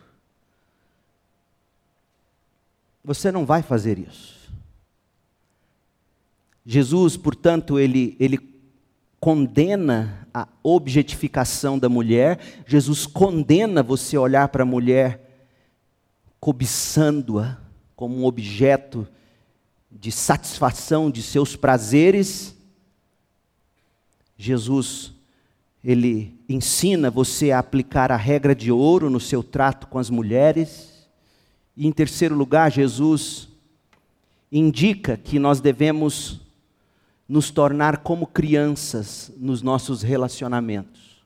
[3.03, 4.49] Você não vai fazer isso.
[6.65, 8.39] Jesus, portanto, ele, ele
[9.19, 15.51] condena a objetificação da mulher, Jesus condena você olhar para a mulher
[16.39, 17.59] cobiçando-a
[17.97, 19.05] como um objeto
[19.91, 22.55] de satisfação de seus prazeres.
[24.37, 25.18] Jesus
[25.83, 31.09] ele ensina você a aplicar a regra de ouro no seu trato com as mulheres.
[31.77, 33.49] E em terceiro lugar, Jesus
[34.51, 36.41] indica que nós devemos
[37.29, 41.23] nos tornar como crianças nos nossos relacionamentos.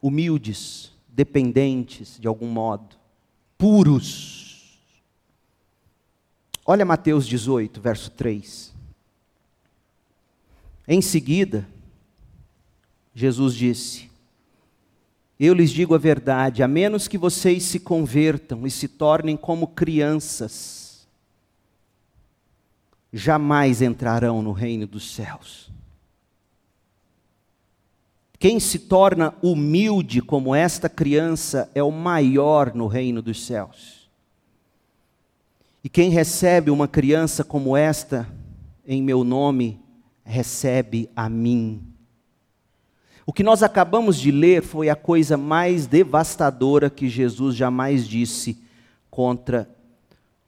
[0.00, 2.96] Humildes, dependentes de algum modo,
[3.56, 4.80] puros.
[6.64, 8.74] Olha Mateus 18, verso 3.
[10.88, 11.66] Em seguida,
[13.18, 14.10] Jesus disse:
[15.40, 19.68] Eu lhes digo a verdade, a menos que vocês se convertam e se tornem como
[19.68, 21.08] crianças,
[23.10, 25.70] jamais entrarão no reino dos céus.
[28.38, 34.10] Quem se torna humilde como esta criança é o maior no reino dos céus.
[35.82, 38.28] E quem recebe uma criança como esta,
[38.86, 39.80] em meu nome,
[40.22, 41.95] recebe a mim.
[43.28, 48.56] O que nós acabamos de ler foi a coisa mais devastadora que Jesus jamais disse
[49.10, 49.68] contra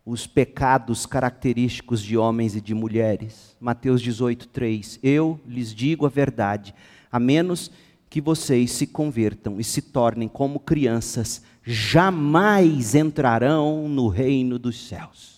[0.07, 3.57] os pecados característicos de homens e de mulheres.
[3.59, 5.01] Mateus 18, 3.
[5.03, 6.72] Eu lhes digo a verdade,
[7.11, 7.68] a menos
[8.09, 15.38] que vocês se convertam e se tornem como crianças, jamais entrarão no reino dos céus.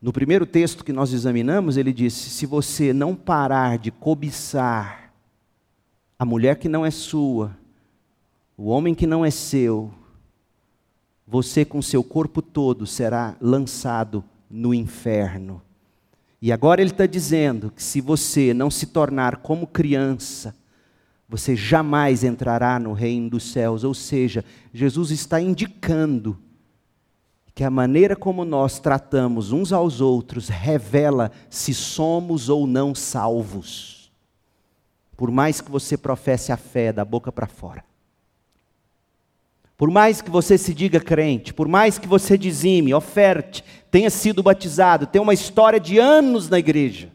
[0.00, 5.12] No primeiro texto que nós examinamos, ele disse: se você não parar de cobiçar
[6.18, 7.56] a mulher que não é sua,
[8.56, 9.92] o homem que não é seu,
[11.26, 15.60] você com seu corpo todo será lançado no inferno.
[16.40, 20.54] E agora ele está dizendo que se você não se tornar como criança,
[21.28, 23.82] você jamais entrará no reino dos céus.
[23.82, 26.38] Ou seja, Jesus está indicando
[27.58, 34.12] que a maneira como nós tratamos uns aos outros revela se somos ou não salvos.
[35.16, 37.84] Por mais que você professe a fé da boca para fora.
[39.76, 44.40] Por mais que você se diga crente, por mais que você dizime, oferte, tenha sido
[44.40, 47.10] batizado, tenha uma história de anos na igreja.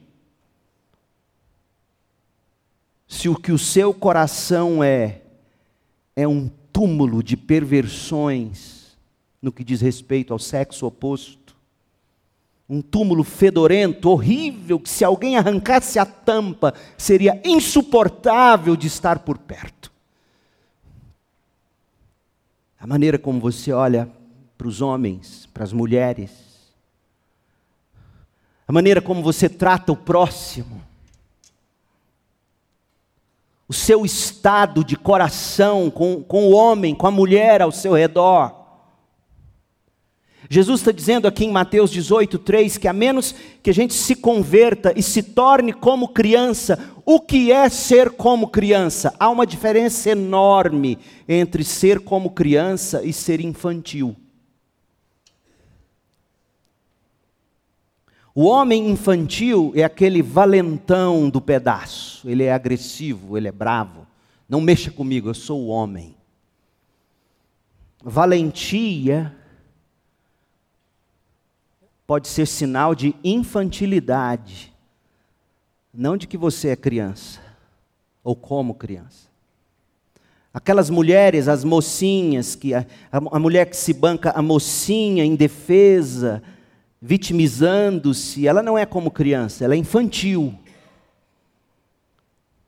[3.08, 5.22] Se o que o seu coração é,
[6.14, 8.83] é um túmulo de perversões
[9.44, 11.54] no que diz respeito ao sexo oposto,
[12.70, 19.38] um túmulo fedorento, horrível, que se alguém arrancasse a tampa, seria insuportável de estar por
[19.38, 19.92] perto.
[22.80, 24.10] A maneira como você olha
[24.58, 26.32] para os homens, para as mulheres,
[28.66, 30.82] a maneira como você trata o próximo,
[33.68, 38.63] o seu estado de coração com, com o homem, com a mulher ao seu redor.
[40.50, 44.16] Jesus está dizendo aqui em Mateus 18, 3 que a menos que a gente se
[44.16, 49.14] converta e se torne como criança, o que é ser como criança?
[49.20, 54.16] Há uma diferença enorme entre ser como criança e ser infantil.
[58.36, 64.08] O homem infantil é aquele valentão do pedaço, ele é agressivo, ele é bravo.
[64.50, 66.16] Não mexa comigo, eu sou o homem.
[68.04, 69.36] Valentia
[72.06, 74.74] pode ser sinal de infantilidade,
[75.94, 77.40] não de que você é criança,
[78.24, 79.32] ou como criança.
[80.54, 86.44] Aquelas mulheres, as mocinhas, que a, a mulher que se banca a mocinha indefesa,
[87.02, 90.54] vitimizando-se, ela não é como criança, ela é infantil.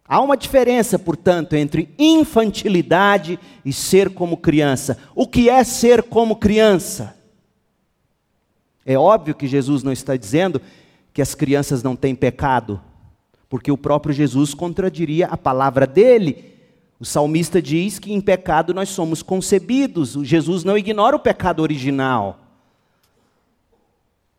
[0.07, 4.97] Há uma diferença, portanto, entre infantilidade e ser como criança.
[5.15, 7.14] O que é ser como criança?
[8.85, 10.61] É óbvio que Jesus não está dizendo
[11.11, 12.79] que as crianças não têm pecado,
[13.49, 16.53] porque o próprio Jesus contradiria a palavra dele.
[16.99, 20.13] O salmista diz que em pecado nós somos concebidos.
[20.21, 22.39] Jesus não ignora o pecado original.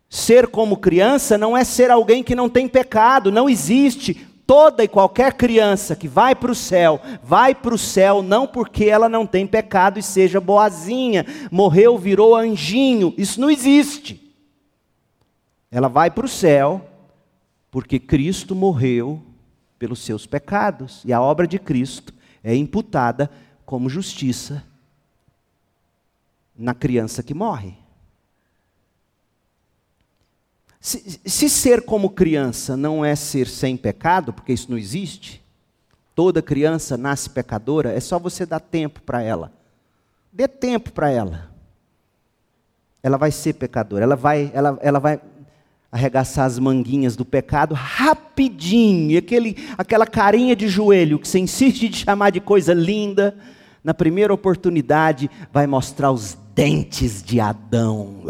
[0.09, 4.25] Ser como criança não é ser alguém que não tem pecado, não existe.
[4.45, 8.85] Toda e qualquer criança que vai para o céu, vai para o céu não porque
[8.85, 13.13] ela não tem pecado e seja boazinha, morreu, virou anjinho.
[13.17, 14.26] Isso não existe.
[15.69, 16.89] Ela vai para o céu
[17.69, 19.21] porque Cristo morreu
[19.77, 22.13] pelos seus pecados e a obra de Cristo
[22.43, 23.29] é imputada
[23.65, 24.63] como justiça
[26.55, 27.75] na criança que morre.
[30.79, 35.43] Se, se, ser como criança não é ser sem pecado, porque isso não existe,
[36.15, 39.51] toda criança nasce pecadora, é só você dar tempo para ela.
[40.31, 41.51] Dê tempo para ela.
[43.03, 45.21] Ela vai ser pecadora, ela vai, ela, ela vai
[45.91, 51.97] arregaçar as manguinhas do pecado rapidinho, aquele, aquela carinha de joelho que você insiste de
[51.97, 53.37] chamar de coisa linda,
[53.83, 58.23] na primeira oportunidade vai mostrar os dentes de Adão.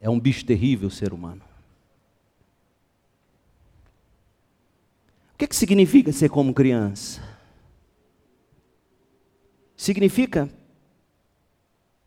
[0.00, 1.42] É um bicho terrível o ser humano.
[5.34, 7.20] O que, que significa ser como criança?
[9.76, 10.48] Significa,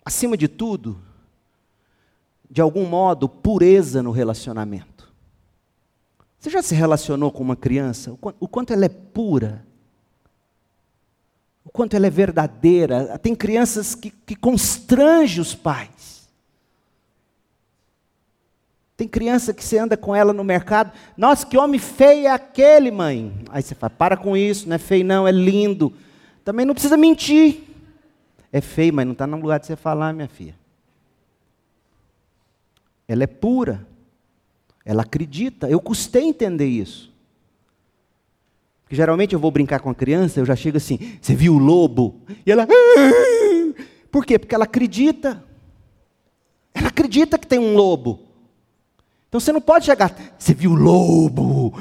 [0.03, 1.01] acima de tudo,
[2.49, 5.13] de algum modo, pureza no relacionamento.
[6.39, 8.15] Você já se relacionou com uma criança?
[8.39, 9.65] O quanto ela é pura?
[11.65, 13.17] o quanto ela é verdadeira.
[13.17, 16.29] Tem crianças que, que constrangem os pais.
[18.95, 22.91] Tem criança que você anda com ela no mercado, nossa, que homem feio é aquele,
[22.91, 23.33] mãe?
[23.49, 25.91] Aí você fala, para com isso, não é feio não, é lindo.
[26.45, 27.63] Também não precisa mentir.
[28.53, 30.55] É feio, mas não está no lugar de você falar, minha filha.
[33.07, 33.87] Ela é pura.
[34.83, 35.69] Ela acredita.
[35.69, 37.13] Eu custei entender isso.
[38.83, 41.57] Porque geralmente eu vou brincar com a criança, eu já chego assim, você viu o
[41.57, 42.21] lobo?
[42.45, 42.63] E ela.
[42.63, 43.83] Ah!
[44.11, 44.37] Por quê?
[44.37, 45.43] Porque ela acredita.
[46.73, 48.25] Ela acredita que tem um lobo.
[49.27, 51.73] Então você não pode chegar, você viu o lobo?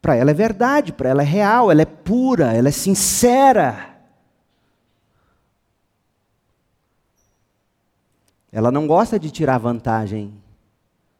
[0.00, 3.97] Para ela é verdade, para ela é real, ela é pura, ela é sincera.
[8.50, 10.32] Ela não gosta de tirar vantagem,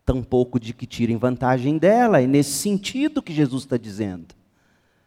[0.04, 2.22] tampouco de que tirem vantagem dela.
[2.22, 4.34] É nesse sentido que Jesus está dizendo.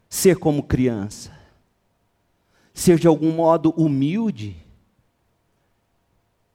[0.07, 1.31] Ser como criança.
[2.73, 4.55] Ser de algum modo humilde.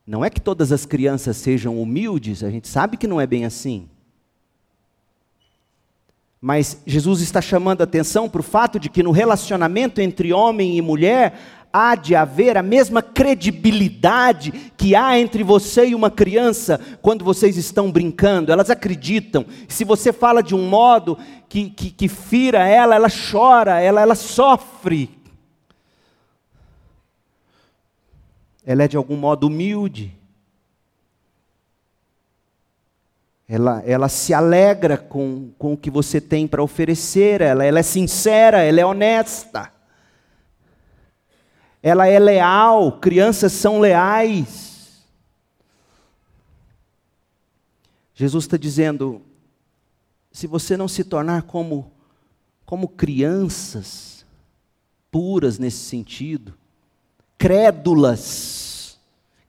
[0.06, 3.44] Não é que todas as crianças sejam humildes, a gente sabe que não é bem
[3.44, 3.88] assim.
[6.40, 10.76] Mas Jesus está chamando a atenção para o fato de que no relacionamento entre homem
[10.76, 16.80] e mulher há de haver a mesma credibilidade que há entre você e uma criança
[17.02, 18.50] quando vocês estão brincando.
[18.50, 19.44] Elas acreditam.
[19.68, 21.18] Se você fala de um modo
[21.50, 25.10] que, que, que fira ela, ela chora, ela, ela sofre.
[28.64, 30.16] Ela é de algum modo humilde.
[33.46, 37.82] Ela, ela se alegra com, com o que você tem para oferecer, ela, ela é
[37.82, 39.75] sincera, ela é honesta
[41.88, 45.04] ela é leal, crianças são leais.
[48.12, 49.22] Jesus está dizendo:
[50.32, 51.92] se você não se tornar como,
[52.64, 54.26] como crianças,
[55.12, 56.54] puras nesse sentido,
[57.38, 58.65] crédulas,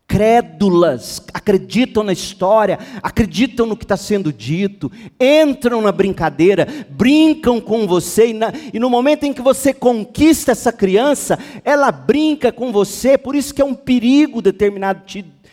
[0.08, 4.90] crédulas, acreditam na história, acreditam no que está sendo dito,
[5.20, 10.54] entram na brincadeira, brincam com você, e, na, e, no momento em que você conquista
[10.54, 15.02] essa criança, ela brinca com você, por isso que é um perigo determinado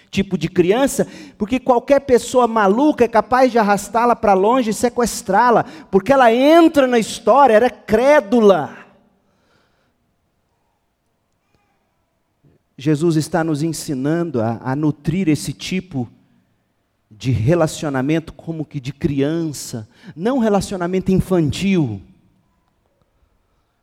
[0.09, 5.65] tipo de criança, porque qualquer pessoa maluca é capaz de arrastá-la para longe e sequestrá-la,
[5.91, 8.84] porque ela entra na história, era crédula.
[12.85, 16.07] Jesus está nos ensinando a, a nutrir esse tipo
[17.11, 22.03] de relacionamento como que de criança, não relacionamento infantil,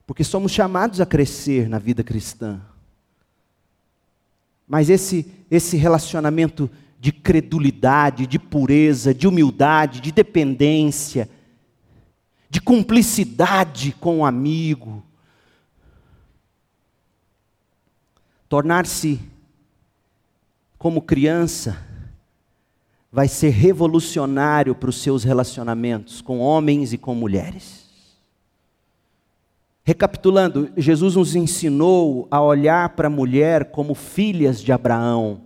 [0.05, 2.61] porque somos chamados a crescer na vida cristã.
[4.67, 11.27] Mas esse, esse relacionamento de credulidade, de pureza, de humildade, de dependência,
[12.47, 15.03] de cumplicidade com o amigo,
[18.51, 19.17] Tornar-se
[20.77, 21.81] como criança
[23.09, 27.89] vai ser revolucionário para os seus relacionamentos com homens e com mulheres.
[29.85, 35.43] Recapitulando, Jesus nos ensinou a olhar para a mulher como filhas de Abraão.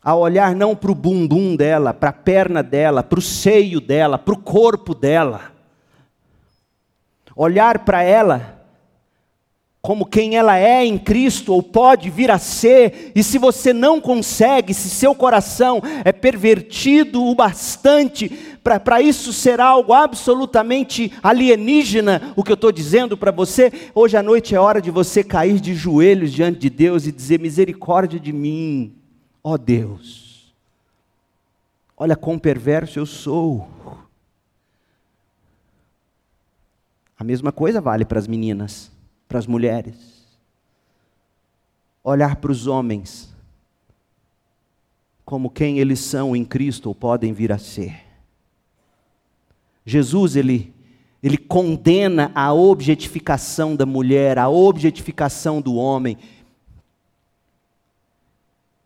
[0.00, 4.16] A olhar não para o bumbum dela, para a perna dela, para o seio dela,
[4.16, 5.52] para o corpo dela.
[7.34, 8.63] Olhar para ela
[9.84, 14.00] como quem ela é em Cristo ou pode vir a ser, e se você não
[14.00, 18.30] consegue, se seu coração é pervertido o bastante
[18.62, 24.22] para isso ser algo absolutamente alienígena, o que eu estou dizendo para você, hoje à
[24.22, 28.32] noite é hora de você cair de joelhos diante de Deus e dizer: misericórdia de
[28.32, 28.94] mim,
[29.42, 30.54] ó Deus,
[31.94, 33.68] olha quão perverso eu sou.
[37.18, 38.93] A mesma coisa vale para as meninas
[39.34, 39.96] para as mulheres,
[42.04, 43.34] olhar para os homens
[45.24, 48.00] como quem eles são em Cristo ou podem vir a ser.
[49.84, 50.72] Jesus, ele,
[51.20, 56.16] ele condena a objetificação da mulher, a objetificação do homem.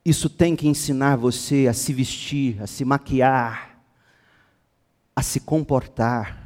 [0.03, 3.83] Isso tem que ensinar você a se vestir, a se maquiar,
[5.15, 6.39] a se comportar,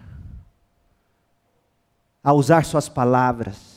[2.25, 3.72] a usar suas palavras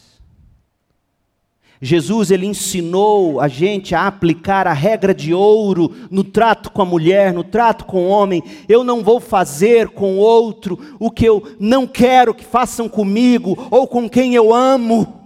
[1.81, 6.85] Jesus ele ensinou a gente a aplicar a regra de ouro no trato com a
[6.85, 8.41] mulher, no trato com o homem.
[8.67, 13.87] Eu não vou fazer com outro o que eu não quero que façam comigo ou
[13.87, 15.21] com quem eu amo.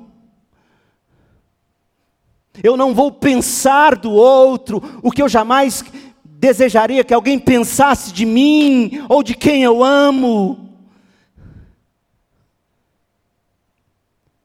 [2.63, 5.83] Eu não vou pensar do outro o que eu jamais
[6.23, 10.68] desejaria que alguém pensasse de mim ou de quem eu amo.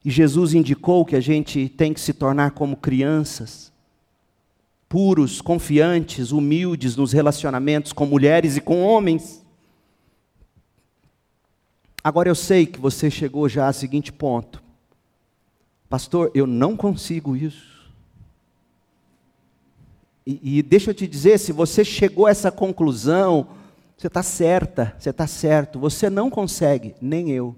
[0.04, 3.72] E Jesus indicou que a gente tem que se tornar como crianças,
[4.86, 9.42] puros, confiantes, humildes nos relacionamentos com mulheres e com homens.
[12.02, 14.62] Agora eu sei que você chegou já ao seguinte ponto:
[15.88, 17.72] Pastor, eu não consigo isso.
[20.26, 23.46] E, e deixa eu te dizer, se você chegou a essa conclusão,
[23.96, 25.78] você está certa, você está certo.
[25.78, 27.56] Você não consegue, nem eu.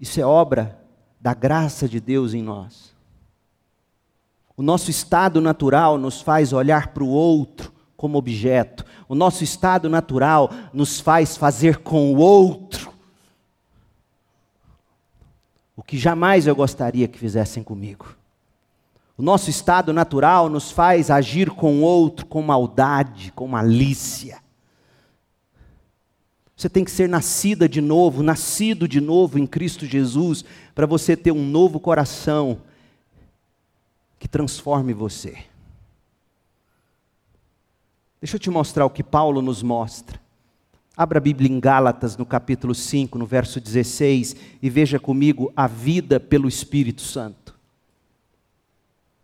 [0.00, 0.77] Isso é obra
[1.20, 2.94] da graça de Deus em nós.
[4.56, 8.84] O nosso estado natural nos faz olhar para o outro como objeto.
[9.08, 12.88] O nosso estado natural nos faz fazer com o outro
[15.78, 18.16] o que jamais eu gostaria que fizessem comigo.
[19.16, 24.42] O nosso estado natural nos faz agir com o outro com maldade, com malícia.
[26.58, 30.44] Você tem que ser nascida de novo, nascido de novo em Cristo Jesus,
[30.74, 32.58] para você ter um novo coração
[34.18, 35.38] que transforme você.
[38.20, 40.20] Deixa eu te mostrar o que Paulo nos mostra.
[40.96, 45.68] Abra a Bíblia em Gálatas, no capítulo 5, no verso 16, e veja comigo a
[45.68, 47.54] vida pelo Espírito Santo.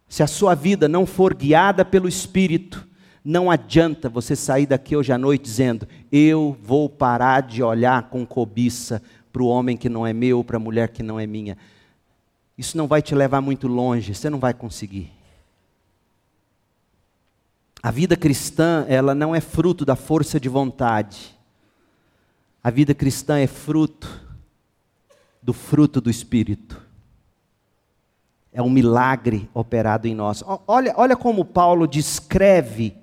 [0.09, 2.87] Se a sua vida não for guiada pelo Espírito,
[3.25, 8.25] não adianta você sair daqui hoje à noite dizendo: Eu vou parar de olhar com
[8.25, 9.03] cobiça
[9.33, 11.59] para o homem que não é meu, para a mulher que não é minha.
[12.57, 15.11] Isso não vai te levar muito longe, você não vai conseguir.
[17.83, 21.37] A vida cristã, ela não é fruto da força de vontade.
[22.63, 24.25] A vida cristã é fruto
[25.43, 26.81] do fruto do Espírito.
[28.53, 30.45] É um milagre operado em nós.
[30.65, 33.03] Olha, olha como Paulo descreve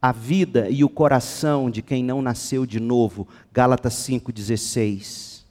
[0.00, 3.26] a vida e o coração de quem não nasceu de novo.
[3.52, 5.42] Gálatas 5,16.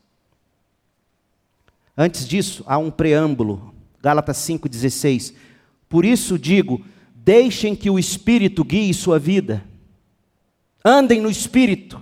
[1.97, 3.73] Antes disso, há um preâmbulo.
[4.01, 5.33] Gálatas 5,16.
[5.89, 6.83] Por isso digo:
[7.15, 9.63] deixem que o Espírito guie sua vida.
[10.83, 12.01] Andem no Espírito.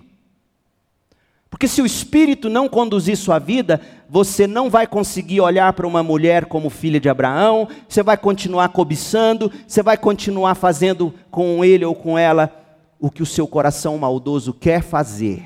[1.50, 3.82] Porque se o Espírito não conduzir sua vida,
[4.16, 8.70] você não vai conseguir olhar para uma mulher como filha de Abraão, você vai continuar
[8.70, 12.50] cobiçando, você vai continuar fazendo com ele ou com ela
[12.98, 15.44] o que o seu coração maldoso quer fazer.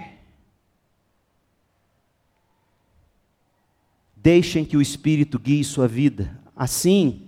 [4.15, 6.39] Deixem que o Espírito guie sua vida.
[6.55, 7.27] Assim,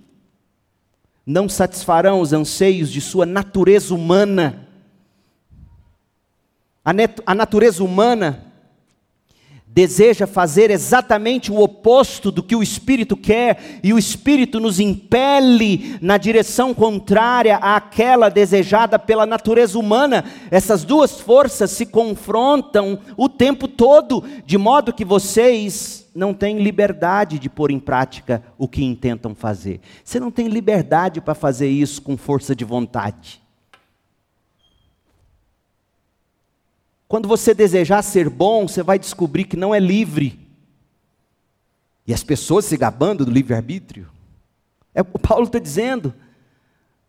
[1.26, 4.68] não satisfarão os anseios de sua natureza humana.
[7.26, 8.51] A, natureza humana
[9.74, 15.96] deseja fazer exatamente o oposto do que o Espírito quer, e o Espírito nos impele
[16.00, 20.24] na direção contrária àquela desejada pela natureza humana.
[20.50, 27.38] Essas duas forças se confrontam o tempo todo, de modo que vocês não têm liberdade
[27.38, 29.80] de pôr em prática o que intentam fazer.
[30.04, 33.41] Você não tem liberdade para fazer isso com força de vontade.
[37.12, 40.40] Quando você desejar ser bom, você vai descobrir que não é livre.
[42.06, 44.08] E as pessoas se gabando do livre-arbítrio.
[44.94, 46.14] É o Paulo está dizendo.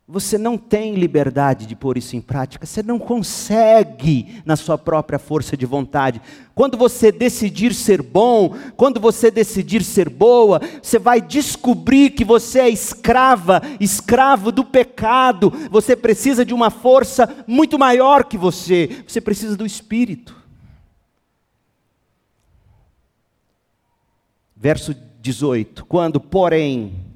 [0.06, 5.18] Você não tem liberdade de pôr isso em prática, você não consegue na sua própria
[5.18, 6.22] força de vontade.
[6.54, 12.60] Quando você decidir ser bom, quando você decidir ser boa, você vai descobrir que você
[12.60, 15.50] é escrava, escravo do pecado.
[15.72, 20.36] Você precisa de uma força muito maior que você, você precisa do Espírito.
[24.54, 27.13] Verso 18: Quando, porém,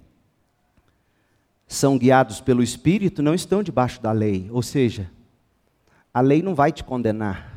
[1.68, 4.48] são guiados pelo Espírito não estão debaixo da lei.
[4.52, 5.12] Ou seja,
[6.14, 7.54] a lei não vai te condenar.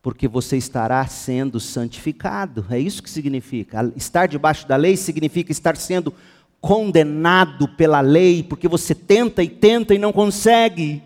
[0.00, 2.66] Porque você estará sendo santificado.
[2.70, 3.92] É isso que significa.
[3.94, 6.12] Estar debaixo da lei significa estar sendo
[6.60, 11.02] condenado pela lei, porque você tenta e tenta e não consegue.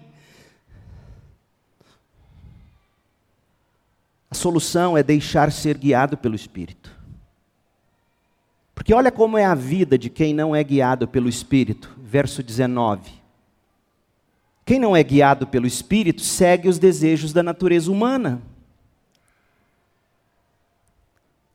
[4.30, 6.95] A solução é deixar ser guiado pelo Espírito.
[8.76, 11.96] Porque olha como é a vida de quem não é guiado pelo Espírito.
[11.96, 13.10] Verso 19.
[14.66, 18.42] Quem não é guiado pelo Espírito segue os desejos da natureza humana.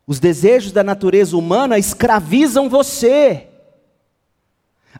[0.07, 3.47] Os desejos da natureza humana escravizam você.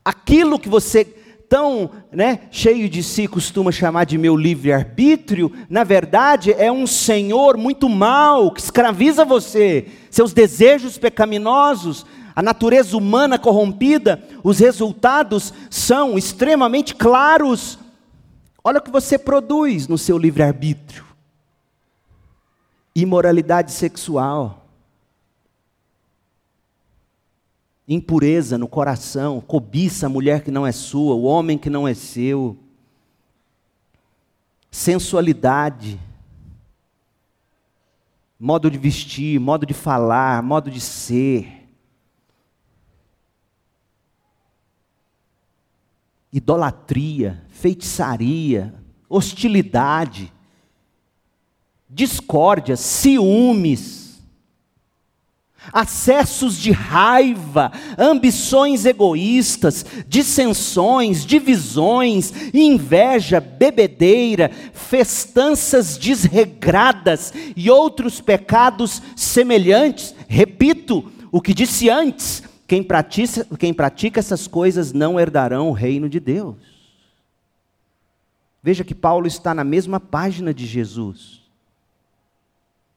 [0.06, 1.04] Aquilo que você
[1.52, 7.58] tão né, cheio de si costuma chamar de meu livre-arbítrio, na verdade é um senhor
[7.58, 16.18] muito mau que escraviza você, seus desejos pecaminosos, a natureza humana corrompida, os resultados são
[16.18, 17.78] extremamente claros.
[18.64, 21.04] Olha o que você produz no seu livre-arbítrio:
[22.96, 24.61] imoralidade sexual,
[27.94, 31.94] impureza no coração, cobiça a mulher que não é sua, o homem que não é
[31.94, 32.58] seu,
[34.72, 36.00] sensualidade,
[38.40, 41.68] modo de vestir, modo de falar, modo de ser.
[46.32, 48.74] Idolatria, feitiçaria,
[49.10, 50.32] hostilidade,
[51.90, 54.01] discórdia, ciúmes,
[55.72, 70.16] acessos de raiva, ambições egoístas, dissensões, divisões, inveja, bebedeira, festanças desregradas e outros pecados semelhantes.
[70.28, 76.08] Repito o que disse antes: quem pratica, quem pratica essas coisas não herdarão o reino
[76.08, 76.56] de Deus.
[78.64, 81.42] Veja que Paulo está na mesma página de Jesus.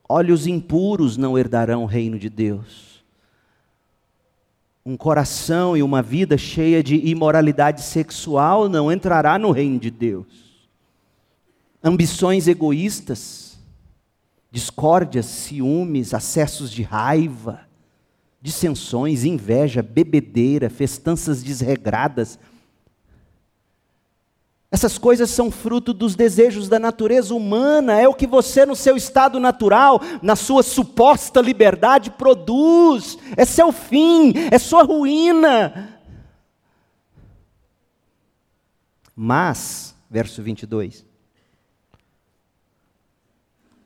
[0.09, 3.03] Olhos impuros não herdarão o reino de Deus.
[4.85, 10.27] Um coração e uma vida cheia de imoralidade sexual não entrará no reino de Deus.
[11.83, 13.59] Ambições egoístas,
[14.51, 17.63] discórdias, ciúmes, acessos de raiva,
[18.43, 22.39] dissensões, inveja, bebedeira, festanças desregradas,
[24.75, 28.97] essas coisas são fruto dos desejos da natureza humana, é o que você, no seu
[28.97, 33.17] estado natural, na sua suposta liberdade, produz.
[33.37, 36.01] É seu fim, é sua ruína.
[39.15, 41.07] Mas, verso 22,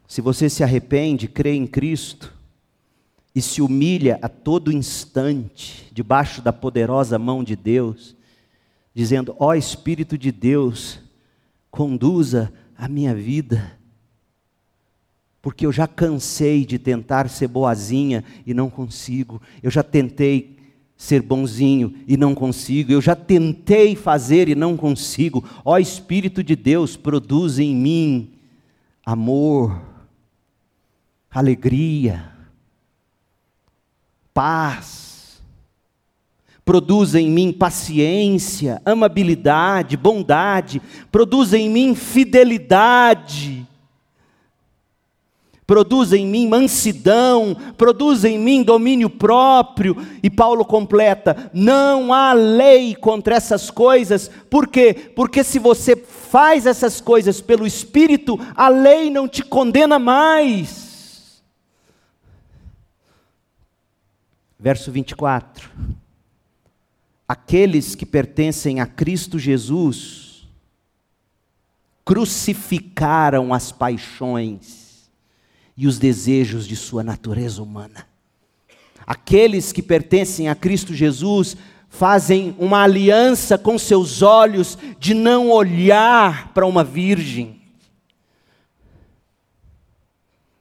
[0.06, 2.32] se você se arrepende, crê em Cristo
[3.34, 8.16] e se humilha a todo instante debaixo da poderosa mão de Deus,
[8.98, 10.98] dizendo: Ó oh, Espírito de Deus,
[11.70, 13.78] conduza a minha vida,
[15.40, 20.58] porque eu já cansei de tentar ser boazinha e não consigo, eu já tentei
[20.96, 25.48] ser bonzinho e não consigo, eu já tentei fazer e não consigo.
[25.64, 28.32] Ó oh, Espírito de Deus, produz em mim
[29.06, 29.80] amor,
[31.30, 32.32] alegria,
[34.34, 35.07] paz
[36.68, 43.66] Produza em mim paciência, amabilidade, bondade, produza em mim fidelidade,
[45.66, 49.96] produza em mim mansidão, produza em mim domínio próprio.
[50.22, 54.92] E Paulo completa: não há lei contra essas coisas, por quê?
[55.16, 61.42] Porque se você faz essas coisas pelo Espírito, a lei não te condena mais.
[64.60, 65.70] Verso 24
[67.28, 70.48] aqueles que pertencem a Cristo Jesus
[72.02, 75.10] crucificaram as paixões
[75.76, 78.06] e os desejos de sua natureza humana.
[79.06, 81.54] Aqueles que pertencem a Cristo Jesus
[81.90, 87.60] fazem uma aliança com seus olhos de não olhar para uma virgem.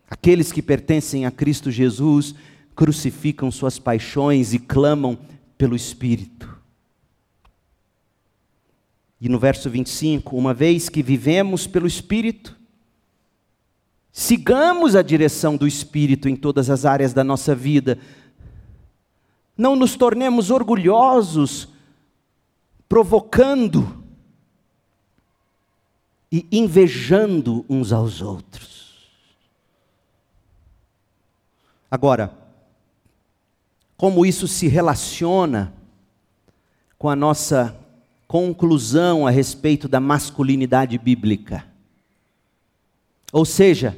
[0.09, 2.35] Aqueles que pertencem a Cristo Jesus
[2.75, 5.17] crucificam suas paixões e clamam
[5.57, 6.56] pelo Espírito.
[9.19, 12.55] E no verso 25, uma vez que vivemos pelo Espírito,
[14.11, 17.97] sigamos a direção do Espírito em todas as áreas da nossa vida.
[19.57, 21.67] Não nos tornemos orgulhosos,
[22.87, 24.03] provocando
[26.31, 28.77] e invejando uns aos outros.
[31.89, 32.37] Agora,
[33.95, 35.73] como isso se relaciona
[36.99, 37.75] com a nossa
[38.27, 41.65] conclusão a respeito da masculinidade bíblica.
[43.31, 43.97] Ou seja,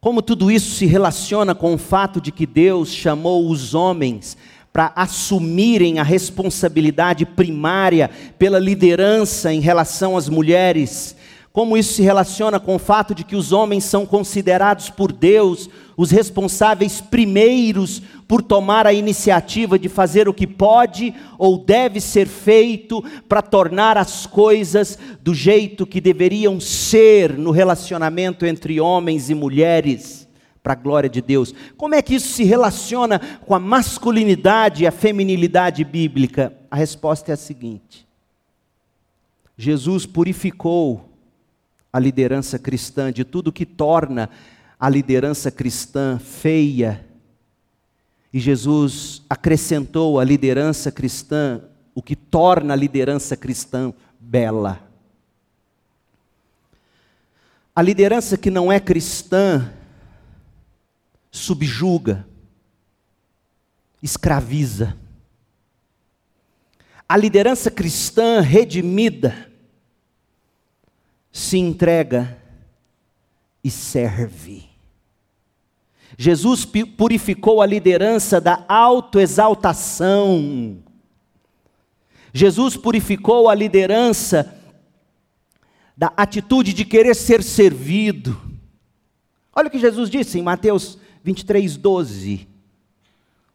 [0.00, 4.36] como tudo isso se relaciona com o fato de que Deus chamou os homens
[4.72, 11.16] para assumirem a responsabilidade primária pela liderança em relação às mulheres,
[11.56, 15.70] como isso se relaciona com o fato de que os homens são considerados por Deus
[15.96, 22.26] os responsáveis primeiros por tomar a iniciativa de fazer o que pode ou deve ser
[22.26, 29.34] feito para tornar as coisas do jeito que deveriam ser no relacionamento entre homens e
[29.34, 30.28] mulheres,
[30.62, 31.54] para a glória de Deus.
[31.74, 36.52] Como é que isso se relaciona com a masculinidade e a feminilidade bíblica?
[36.70, 38.06] A resposta é a seguinte:
[39.56, 41.15] Jesus purificou
[41.96, 44.28] a liderança cristã de tudo que torna
[44.78, 47.06] a liderança cristã feia.
[48.30, 51.62] E Jesus acrescentou à liderança cristã
[51.94, 54.86] o que torna a liderança cristã bela.
[57.74, 59.72] A liderança que não é cristã
[61.30, 62.28] subjuga,
[64.02, 64.94] escraviza.
[67.08, 69.50] A liderança cristã redimida
[71.36, 72.42] se entrega
[73.62, 74.64] e serve.
[76.16, 80.78] Jesus purificou a liderança da autoexaltação.
[82.32, 84.56] Jesus purificou a liderança
[85.94, 88.40] da atitude de querer ser servido.
[89.54, 92.48] Olha o que Jesus disse em Mateus 23, 12.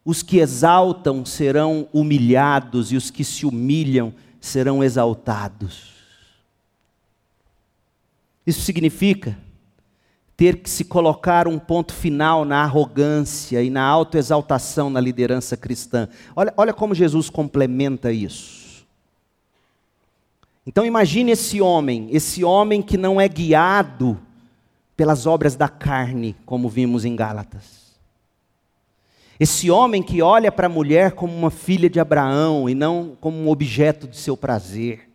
[0.06, 6.01] Os que exaltam serão humilhados, e os que se humilham serão exaltados.
[8.52, 9.38] Isso significa
[10.36, 16.10] ter que se colocar um ponto final na arrogância e na autoexaltação na liderança cristã.
[16.36, 18.86] Olha, olha como Jesus complementa isso.
[20.68, 24.20] Então imagine esse homem, esse homem que não é guiado
[24.97, 27.95] pelas obras da carne, como vimos em Gálatas.
[29.39, 33.38] Esse homem que olha para a mulher como uma filha de Abraão e não como
[33.38, 35.11] um objeto de seu prazer.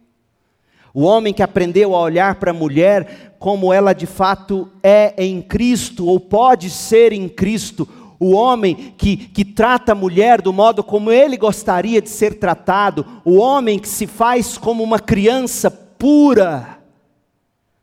[0.97, 5.42] O homem que aprendeu a olhar para a mulher como ela de fato é em
[5.42, 7.86] Cristo, ou pode ser em Cristo.
[8.18, 13.05] O homem que, que trata a mulher do modo como ele gostaria de ser tratado.
[13.26, 16.78] O homem que se faz como uma criança pura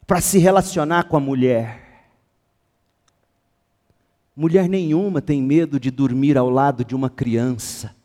[0.07, 2.07] para se relacionar com a mulher.
[4.36, 7.95] Mulher nenhuma tem medo de dormir ao lado de uma criança,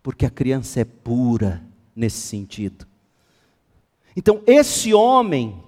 [0.00, 1.60] porque a criança é pura
[1.96, 2.91] nesse sentido.
[4.16, 5.62] Então, esse homem,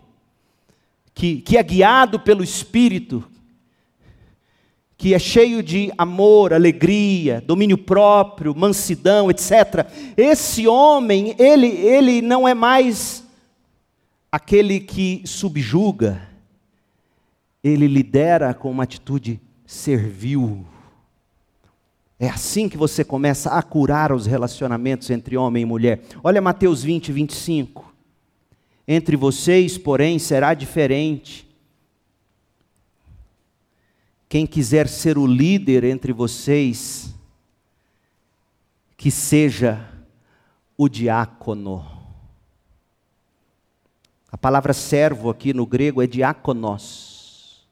[1.14, 3.24] que, que é guiado pelo Espírito,
[4.96, 9.86] que é cheio de amor, alegria, domínio próprio, mansidão, etc.
[10.16, 13.24] Esse homem, ele, ele não é mais
[14.30, 16.22] aquele que subjuga,
[17.62, 20.66] ele lidera com uma atitude servil.
[22.18, 26.02] É assim que você começa a curar os relacionamentos entre homem e mulher.
[26.22, 27.93] Olha Mateus 20, 25.
[28.86, 31.48] Entre vocês, porém, será diferente.
[34.28, 37.14] Quem quiser ser o líder entre vocês,
[38.96, 39.88] que seja
[40.76, 41.86] o diácono.
[44.30, 47.66] A palavra servo aqui no grego é diáconos.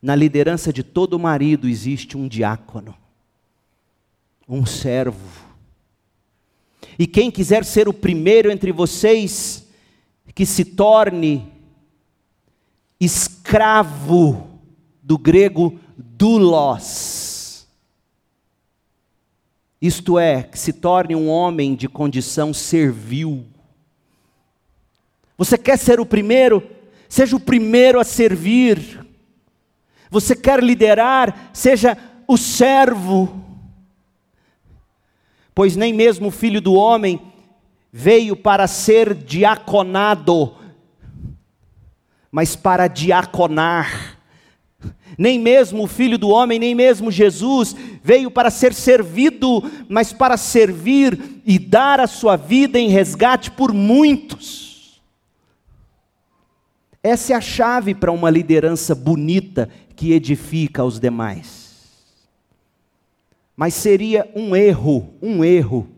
[0.00, 2.96] Na liderança de todo marido existe um diácono,
[4.48, 5.53] um servo
[6.98, 9.66] e quem quiser ser o primeiro entre vocês,
[10.34, 11.52] que se torne
[13.00, 14.48] escravo
[15.02, 17.66] do grego doulos.
[19.80, 23.44] Isto é, que se torne um homem de condição servil.
[25.36, 26.62] Você quer ser o primeiro?
[27.08, 29.04] Seja o primeiro a servir.
[30.10, 31.50] Você quer liderar?
[31.52, 33.43] Seja o servo
[35.54, 37.20] pois nem mesmo o filho do homem
[37.92, 40.54] veio para ser diaconado,
[42.30, 44.18] mas para diaconar.
[45.16, 50.36] Nem mesmo o filho do homem, nem mesmo Jesus veio para ser servido, mas para
[50.36, 55.00] servir e dar a sua vida em resgate por muitos.
[57.00, 61.63] Essa é a chave para uma liderança bonita que edifica os demais.
[63.56, 65.88] Mas seria um erro, um erro,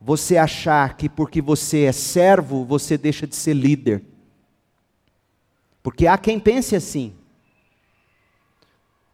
[0.00, 4.02] você achar que porque você é servo, você deixa de ser líder.
[5.82, 7.12] Porque há quem pense assim.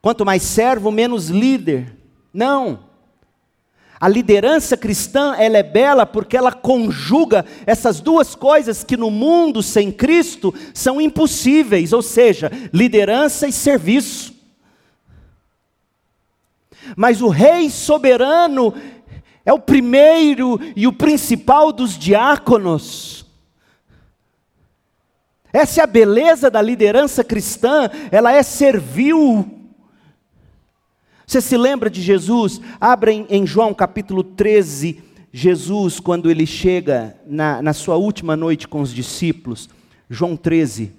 [0.01, 1.97] Quanto mais servo, menos líder.
[2.33, 2.91] Não.
[4.01, 9.63] A liderança cristã, ela é bela porque ela conjuga essas duas coisas que no mundo
[9.63, 14.32] sem Cristo são impossíveis, ou seja, liderança e serviço.
[16.97, 18.75] Mas o Rei soberano
[19.45, 23.27] é o primeiro e o principal dos diáconos.
[25.53, 29.61] Essa é a beleza da liderança cristã, ela é servil.
[31.27, 32.61] Você se lembra de Jesus?
[32.81, 35.03] Abrem em João capítulo 13,
[35.33, 39.69] Jesus, quando ele chega na, na sua última noite com os discípulos,
[40.09, 40.93] João 13.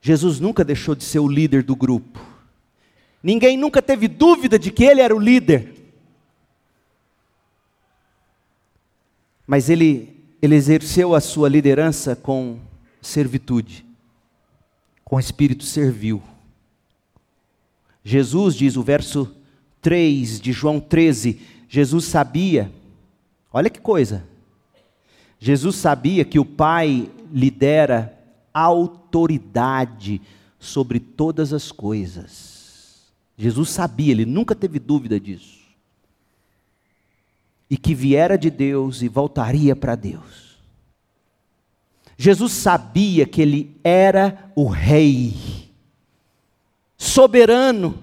[0.00, 2.33] Jesus nunca deixou de ser o líder do grupo.
[3.24, 5.72] Ninguém nunca teve dúvida de que ele era o líder.
[9.46, 12.58] Mas ele, ele exerceu a sua liderança com
[13.00, 13.82] servitude,
[15.02, 16.22] com espírito servil.
[18.04, 19.34] Jesus diz o verso
[19.80, 22.70] 3 de João 13: Jesus sabia,
[23.50, 24.22] olha que coisa,
[25.38, 28.18] Jesus sabia que o Pai lhe dera
[28.52, 30.20] autoridade
[30.58, 32.53] sobre todas as coisas.
[33.36, 35.64] Jesus sabia, ele nunca teve dúvida disso.
[37.68, 40.58] E que viera de Deus e voltaria para Deus.
[42.16, 45.34] Jesus sabia que ele era o rei,
[46.96, 47.98] soberano.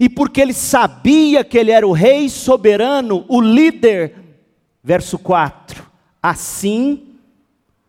[0.00, 4.16] E porque ele sabia que ele era o rei soberano, o líder,
[4.82, 5.84] verso 4,
[6.22, 7.14] assim,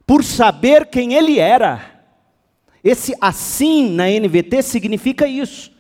[0.05, 1.94] por saber quem ele era,
[2.86, 5.73] esse assim na NVT significa isso.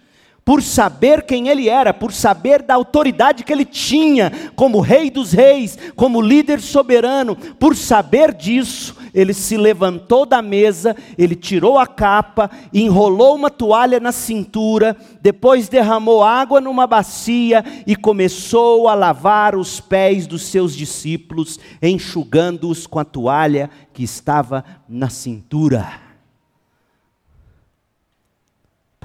[0.43, 5.31] Por saber quem ele era, por saber da autoridade que ele tinha como rei dos
[5.31, 11.87] reis, como líder soberano, por saber disso, ele se levantou da mesa, ele tirou a
[11.87, 19.55] capa, enrolou uma toalha na cintura, depois derramou água numa bacia e começou a lavar
[19.55, 26.04] os pés dos seus discípulos, enxugando-os com a toalha que estava na cintura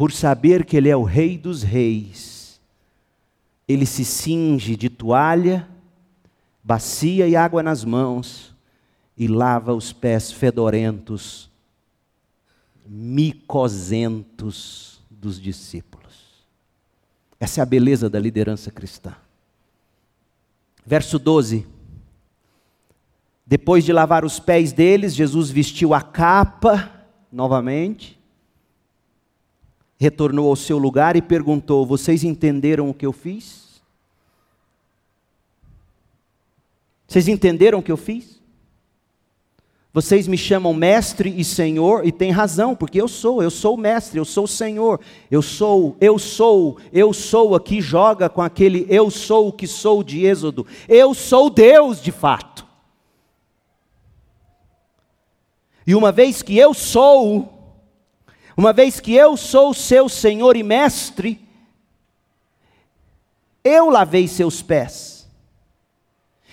[0.00, 2.58] por saber que Ele é o Rei dos Reis,
[3.68, 5.68] ele se cinge de toalha,
[6.64, 8.56] bacia e água nas mãos
[9.14, 11.50] e lava os pés fedorentos,
[12.86, 13.42] micosentos
[15.10, 16.46] dos discípulos.
[17.38, 19.14] Essa é a beleza da liderança cristã.
[20.82, 21.66] Verso 12.
[23.44, 26.90] Depois de lavar os pés deles, Jesus vestiu a capa
[27.30, 28.18] novamente
[30.00, 33.82] retornou ao seu lugar e perguntou: Vocês entenderam o que eu fiz?
[37.06, 38.40] Vocês entenderam o que eu fiz?
[39.92, 43.78] Vocês me chamam mestre e senhor, e tem razão, porque eu sou, eu sou o
[43.78, 48.86] mestre, eu sou o senhor, eu sou, eu sou, eu sou aqui, joga com aquele
[48.88, 52.64] eu sou o que sou de Êxodo, eu sou Deus de fato.
[55.84, 57.59] E uma vez que eu sou,
[58.60, 61.40] uma vez que eu sou seu Senhor e Mestre,
[63.64, 65.26] eu lavei seus pés.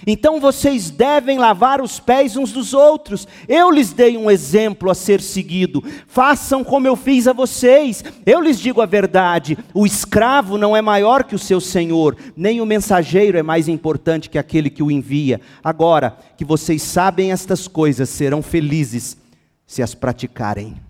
[0.05, 3.27] Então vocês devem lavar os pés uns dos outros.
[3.45, 5.83] Eu lhes dei um exemplo a ser seguido.
[6.07, 8.01] Façam como eu fiz a vocês.
[8.25, 12.61] Eu lhes digo a verdade: o escravo não é maior que o seu senhor, nem
[12.61, 15.41] o mensageiro é mais importante que aquele que o envia.
[15.61, 19.17] Agora que vocês sabem estas coisas, serão felizes
[19.65, 20.86] se as praticarem.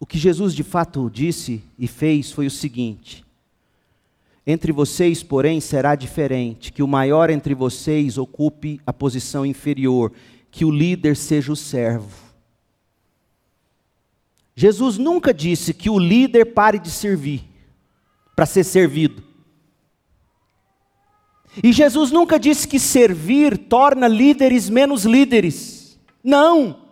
[0.00, 3.24] O que Jesus de fato disse e fez foi o seguinte:
[4.46, 10.12] Entre vocês, porém, será diferente, que o maior entre vocês ocupe a posição inferior,
[10.50, 12.28] que o líder seja o servo.
[14.54, 17.44] Jesus nunca disse que o líder pare de servir
[18.34, 19.22] para ser servido.
[21.62, 25.98] E Jesus nunca disse que servir torna líderes menos líderes.
[26.22, 26.87] Não.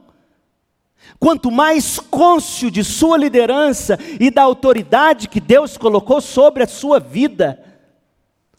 [1.18, 7.00] Quanto mais cônscio de sua liderança e da autoridade que Deus colocou sobre a sua
[7.00, 7.62] vida,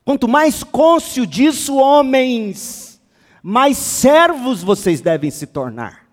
[0.03, 2.99] quanto mais cônscio disso, homens,
[3.43, 6.07] mais servos vocês devem se tornar.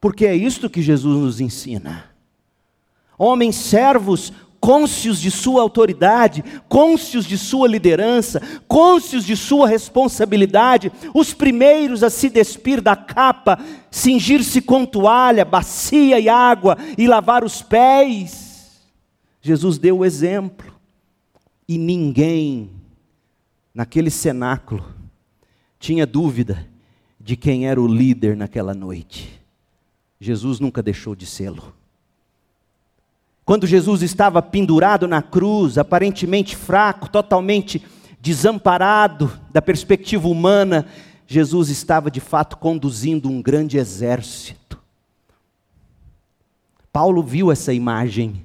[0.00, 2.10] Porque é isto que Jesus nos ensina.
[3.18, 4.32] Homens servos
[4.66, 12.10] cônscios de sua autoridade, cônscios de sua liderança, cônscios de sua responsabilidade, os primeiros a
[12.10, 13.60] se despir da capa,
[13.92, 18.82] cingir-se com toalha, bacia e água e lavar os pés.
[19.40, 20.74] Jesus deu o exemplo.
[21.68, 22.72] E ninguém
[23.72, 24.84] naquele cenáculo
[25.78, 26.68] tinha dúvida
[27.20, 29.40] de quem era o líder naquela noite.
[30.20, 31.72] Jesus nunca deixou de sê-lo.
[33.46, 37.80] Quando Jesus estava pendurado na cruz, aparentemente fraco, totalmente
[38.20, 40.84] desamparado da perspectiva humana,
[41.28, 44.82] Jesus estava de fato conduzindo um grande exército.
[46.92, 48.44] Paulo viu essa imagem.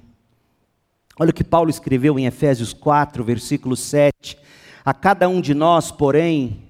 [1.20, 4.38] Olha o que Paulo escreveu em Efésios 4, versículo 7.
[4.86, 6.62] A cada um de nós, porém,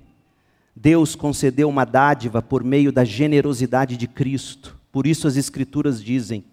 [0.74, 4.78] Deus concedeu uma dádiva por meio da generosidade de Cristo.
[4.90, 6.46] Por isso as Escrituras dizem: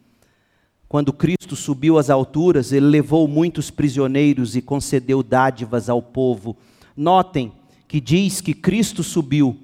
[0.89, 6.57] quando Cristo subiu às alturas, ele levou muitos prisioneiros e concedeu dádivas ao povo.
[6.97, 7.53] Notem
[7.87, 9.57] que diz que Cristo subiu.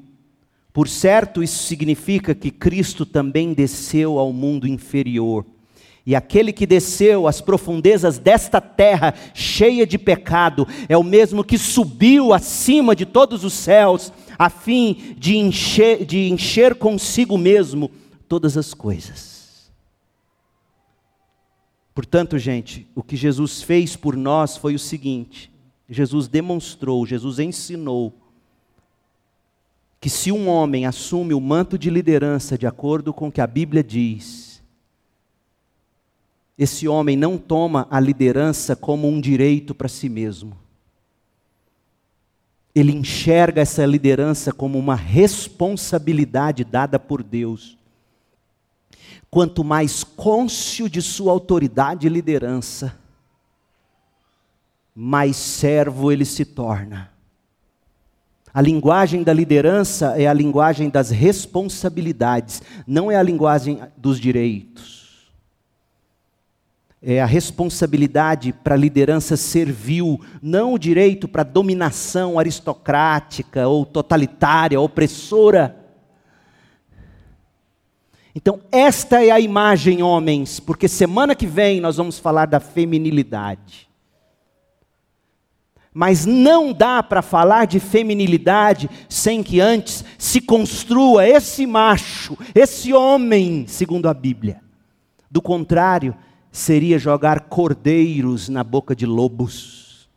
[0.70, 5.46] Por certo, isso significa que Cristo também desceu ao mundo inferior.
[6.04, 11.56] E aquele que desceu às profundezas desta terra, cheia de pecado, é o mesmo que
[11.56, 17.90] subiu acima de todos os céus, a fim de encher, de encher consigo mesmo
[18.28, 19.33] todas as coisas.
[21.94, 25.50] Portanto, gente, o que Jesus fez por nós foi o seguinte:
[25.88, 28.12] Jesus demonstrou, Jesus ensinou
[30.00, 33.46] que se um homem assume o manto de liderança de acordo com o que a
[33.46, 34.62] Bíblia diz,
[36.58, 40.56] esse homem não toma a liderança como um direito para si mesmo.
[42.74, 47.78] Ele enxerga essa liderança como uma responsabilidade dada por Deus.
[49.34, 52.96] Quanto mais cônscio de sua autoridade e liderança,
[54.94, 57.10] mais servo ele se torna.
[58.52, 65.32] A linguagem da liderança é a linguagem das responsabilidades, não é a linguagem dos direitos.
[67.02, 74.80] É a responsabilidade para a liderança servil, não o direito para dominação aristocrática ou totalitária,
[74.80, 75.83] opressora.
[78.34, 83.88] Então, esta é a imagem, homens, porque semana que vem nós vamos falar da feminilidade.
[85.92, 92.92] Mas não dá para falar de feminilidade sem que antes se construa esse macho, esse
[92.92, 94.60] homem, segundo a Bíblia.
[95.30, 96.16] Do contrário,
[96.50, 100.08] seria jogar cordeiros na boca de lobos.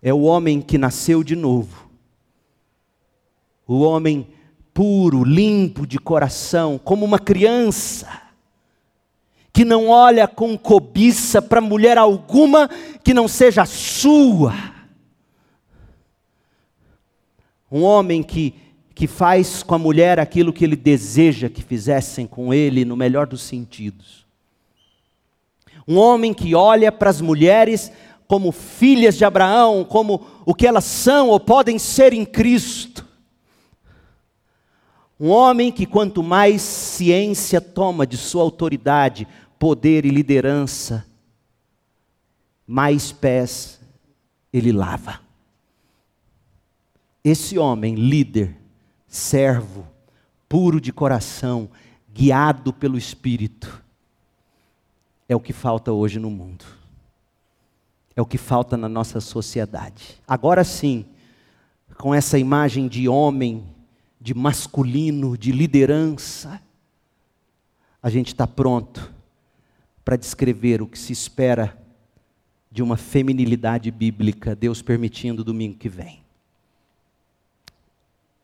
[0.00, 1.90] É o homem que nasceu de novo.
[3.66, 4.26] O homem
[4.72, 8.30] puro, limpo de coração, como uma criança
[9.52, 12.68] que não olha com cobiça para mulher alguma
[13.02, 14.54] que não seja sua.
[17.70, 18.54] Um homem que,
[18.94, 23.26] que faz com a mulher aquilo que ele deseja que fizessem com ele, no melhor
[23.26, 24.26] dos sentidos.
[25.86, 27.90] Um homem que olha para as mulheres
[28.26, 33.09] como filhas de Abraão, como o que elas são ou podem ser em Cristo.
[35.20, 41.06] Um homem que, quanto mais ciência toma de sua autoridade, poder e liderança,
[42.66, 43.78] mais pés
[44.50, 45.20] ele lava.
[47.22, 48.56] Esse homem, líder,
[49.06, 49.86] servo,
[50.48, 51.68] puro de coração,
[52.08, 53.84] guiado pelo Espírito,
[55.28, 56.64] é o que falta hoje no mundo.
[58.16, 60.18] É o que falta na nossa sociedade.
[60.26, 61.04] Agora sim,
[61.98, 63.64] com essa imagem de homem,
[64.20, 66.60] de masculino, de liderança,
[68.02, 69.12] a gente está pronto
[70.04, 71.78] para descrever o que se espera
[72.70, 76.22] de uma feminilidade bíblica, Deus permitindo domingo que vem.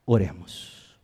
[0.04, 0.96] Oremos.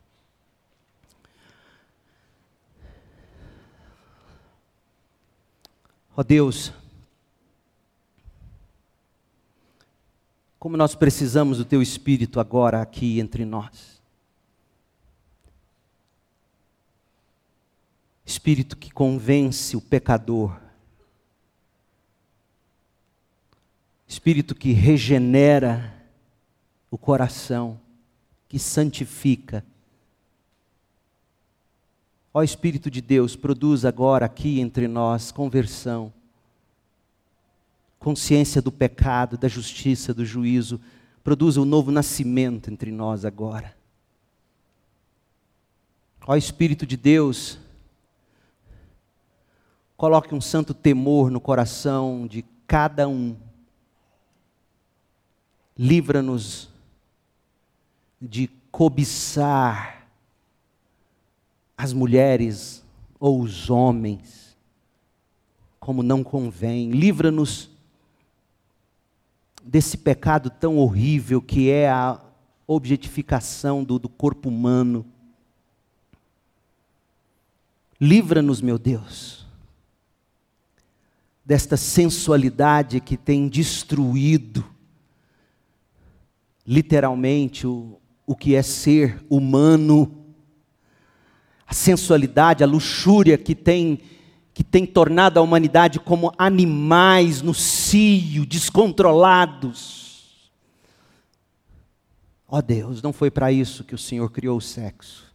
[6.14, 6.73] Ó oh Deus,
[10.59, 14.01] como nós precisamos do Teu Espírito agora aqui entre nós.
[18.33, 20.59] Espírito que convence o pecador,
[24.09, 26.03] Espírito que regenera
[26.91, 27.78] o coração,
[28.49, 29.62] que santifica.
[32.33, 36.11] Ó Espírito de Deus, produz agora aqui entre nós conversão,
[37.99, 40.80] consciência do pecado, da justiça, do juízo,
[41.22, 43.76] produza o um novo nascimento entre nós agora.
[46.26, 47.59] Ó Espírito de Deus,
[50.03, 53.36] Coloque um santo temor no coração de cada um.
[55.78, 56.68] Livra-nos
[58.20, 60.09] de cobiçar
[61.79, 62.84] as mulheres
[63.20, 64.58] ou os homens,
[65.79, 66.91] como não convém.
[66.91, 67.70] Livra-nos
[69.62, 72.20] desse pecado tão horrível que é a
[72.66, 75.07] objetificação do, do corpo humano.
[78.00, 79.42] Livra-nos, meu Deus
[81.53, 84.64] desta sensualidade que tem destruído,
[86.66, 90.24] literalmente, o, o que é ser humano,
[91.66, 94.00] a sensualidade, a luxúria que tem,
[94.54, 100.50] que tem tornado a humanidade como animais no cio, descontrolados.
[102.49, 105.30] Ó oh Deus, não foi para isso que o Senhor criou o sexo.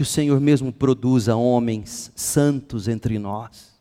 [0.00, 3.78] Que o Senhor mesmo produza homens santos entre nós,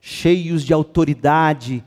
[0.00, 1.84] cheios de autoridade,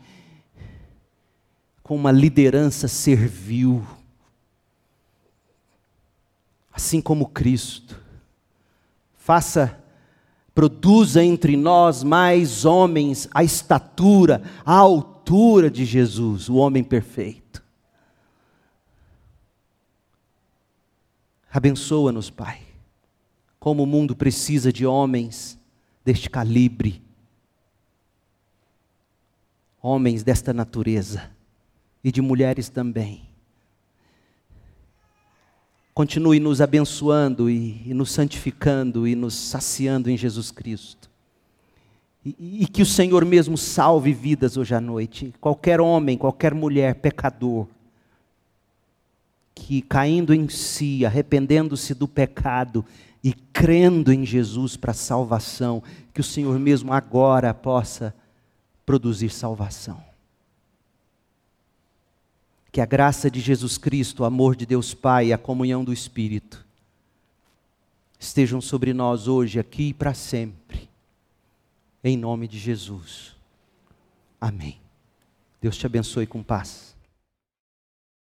[1.84, 3.85] com uma liderança servil,
[6.72, 8.01] assim como Cristo.
[9.17, 9.77] Faça,
[10.53, 17.61] produza entre nós mais homens à estatura, à altura de Jesus, o homem perfeito.
[21.51, 22.65] Abençoa-nos, Pai
[23.66, 25.58] como o mundo precisa de homens
[26.06, 27.02] deste calibre,
[29.82, 31.32] homens desta natureza,
[32.04, 33.24] e de mulheres também.
[35.96, 41.10] Continue nos abençoando e, e nos santificando e nos saciando em Jesus Cristo.
[42.24, 45.34] E, e que o Senhor mesmo salve vidas hoje à noite.
[45.42, 47.66] Qualquer homem, qualquer mulher pecador,
[49.56, 52.86] que caindo em si, arrependendo-se do pecado
[53.26, 55.81] e crendo em Jesus para salvação,
[56.14, 58.14] que o Senhor mesmo agora possa
[58.85, 59.99] produzir salvação.
[62.72, 65.91] Que a graça de Jesus Cristo, o amor de Deus Pai e a comunhão do
[65.91, 66.64] Espírito
[68.19, 70.88] estejam sobre nós hoje, aqui e para sempre.
[72.03, 73.35] Em nome de Jesus.
[74.39, 74.80] Amém.
[75.60, 76.94] Deus te abençoe com paz.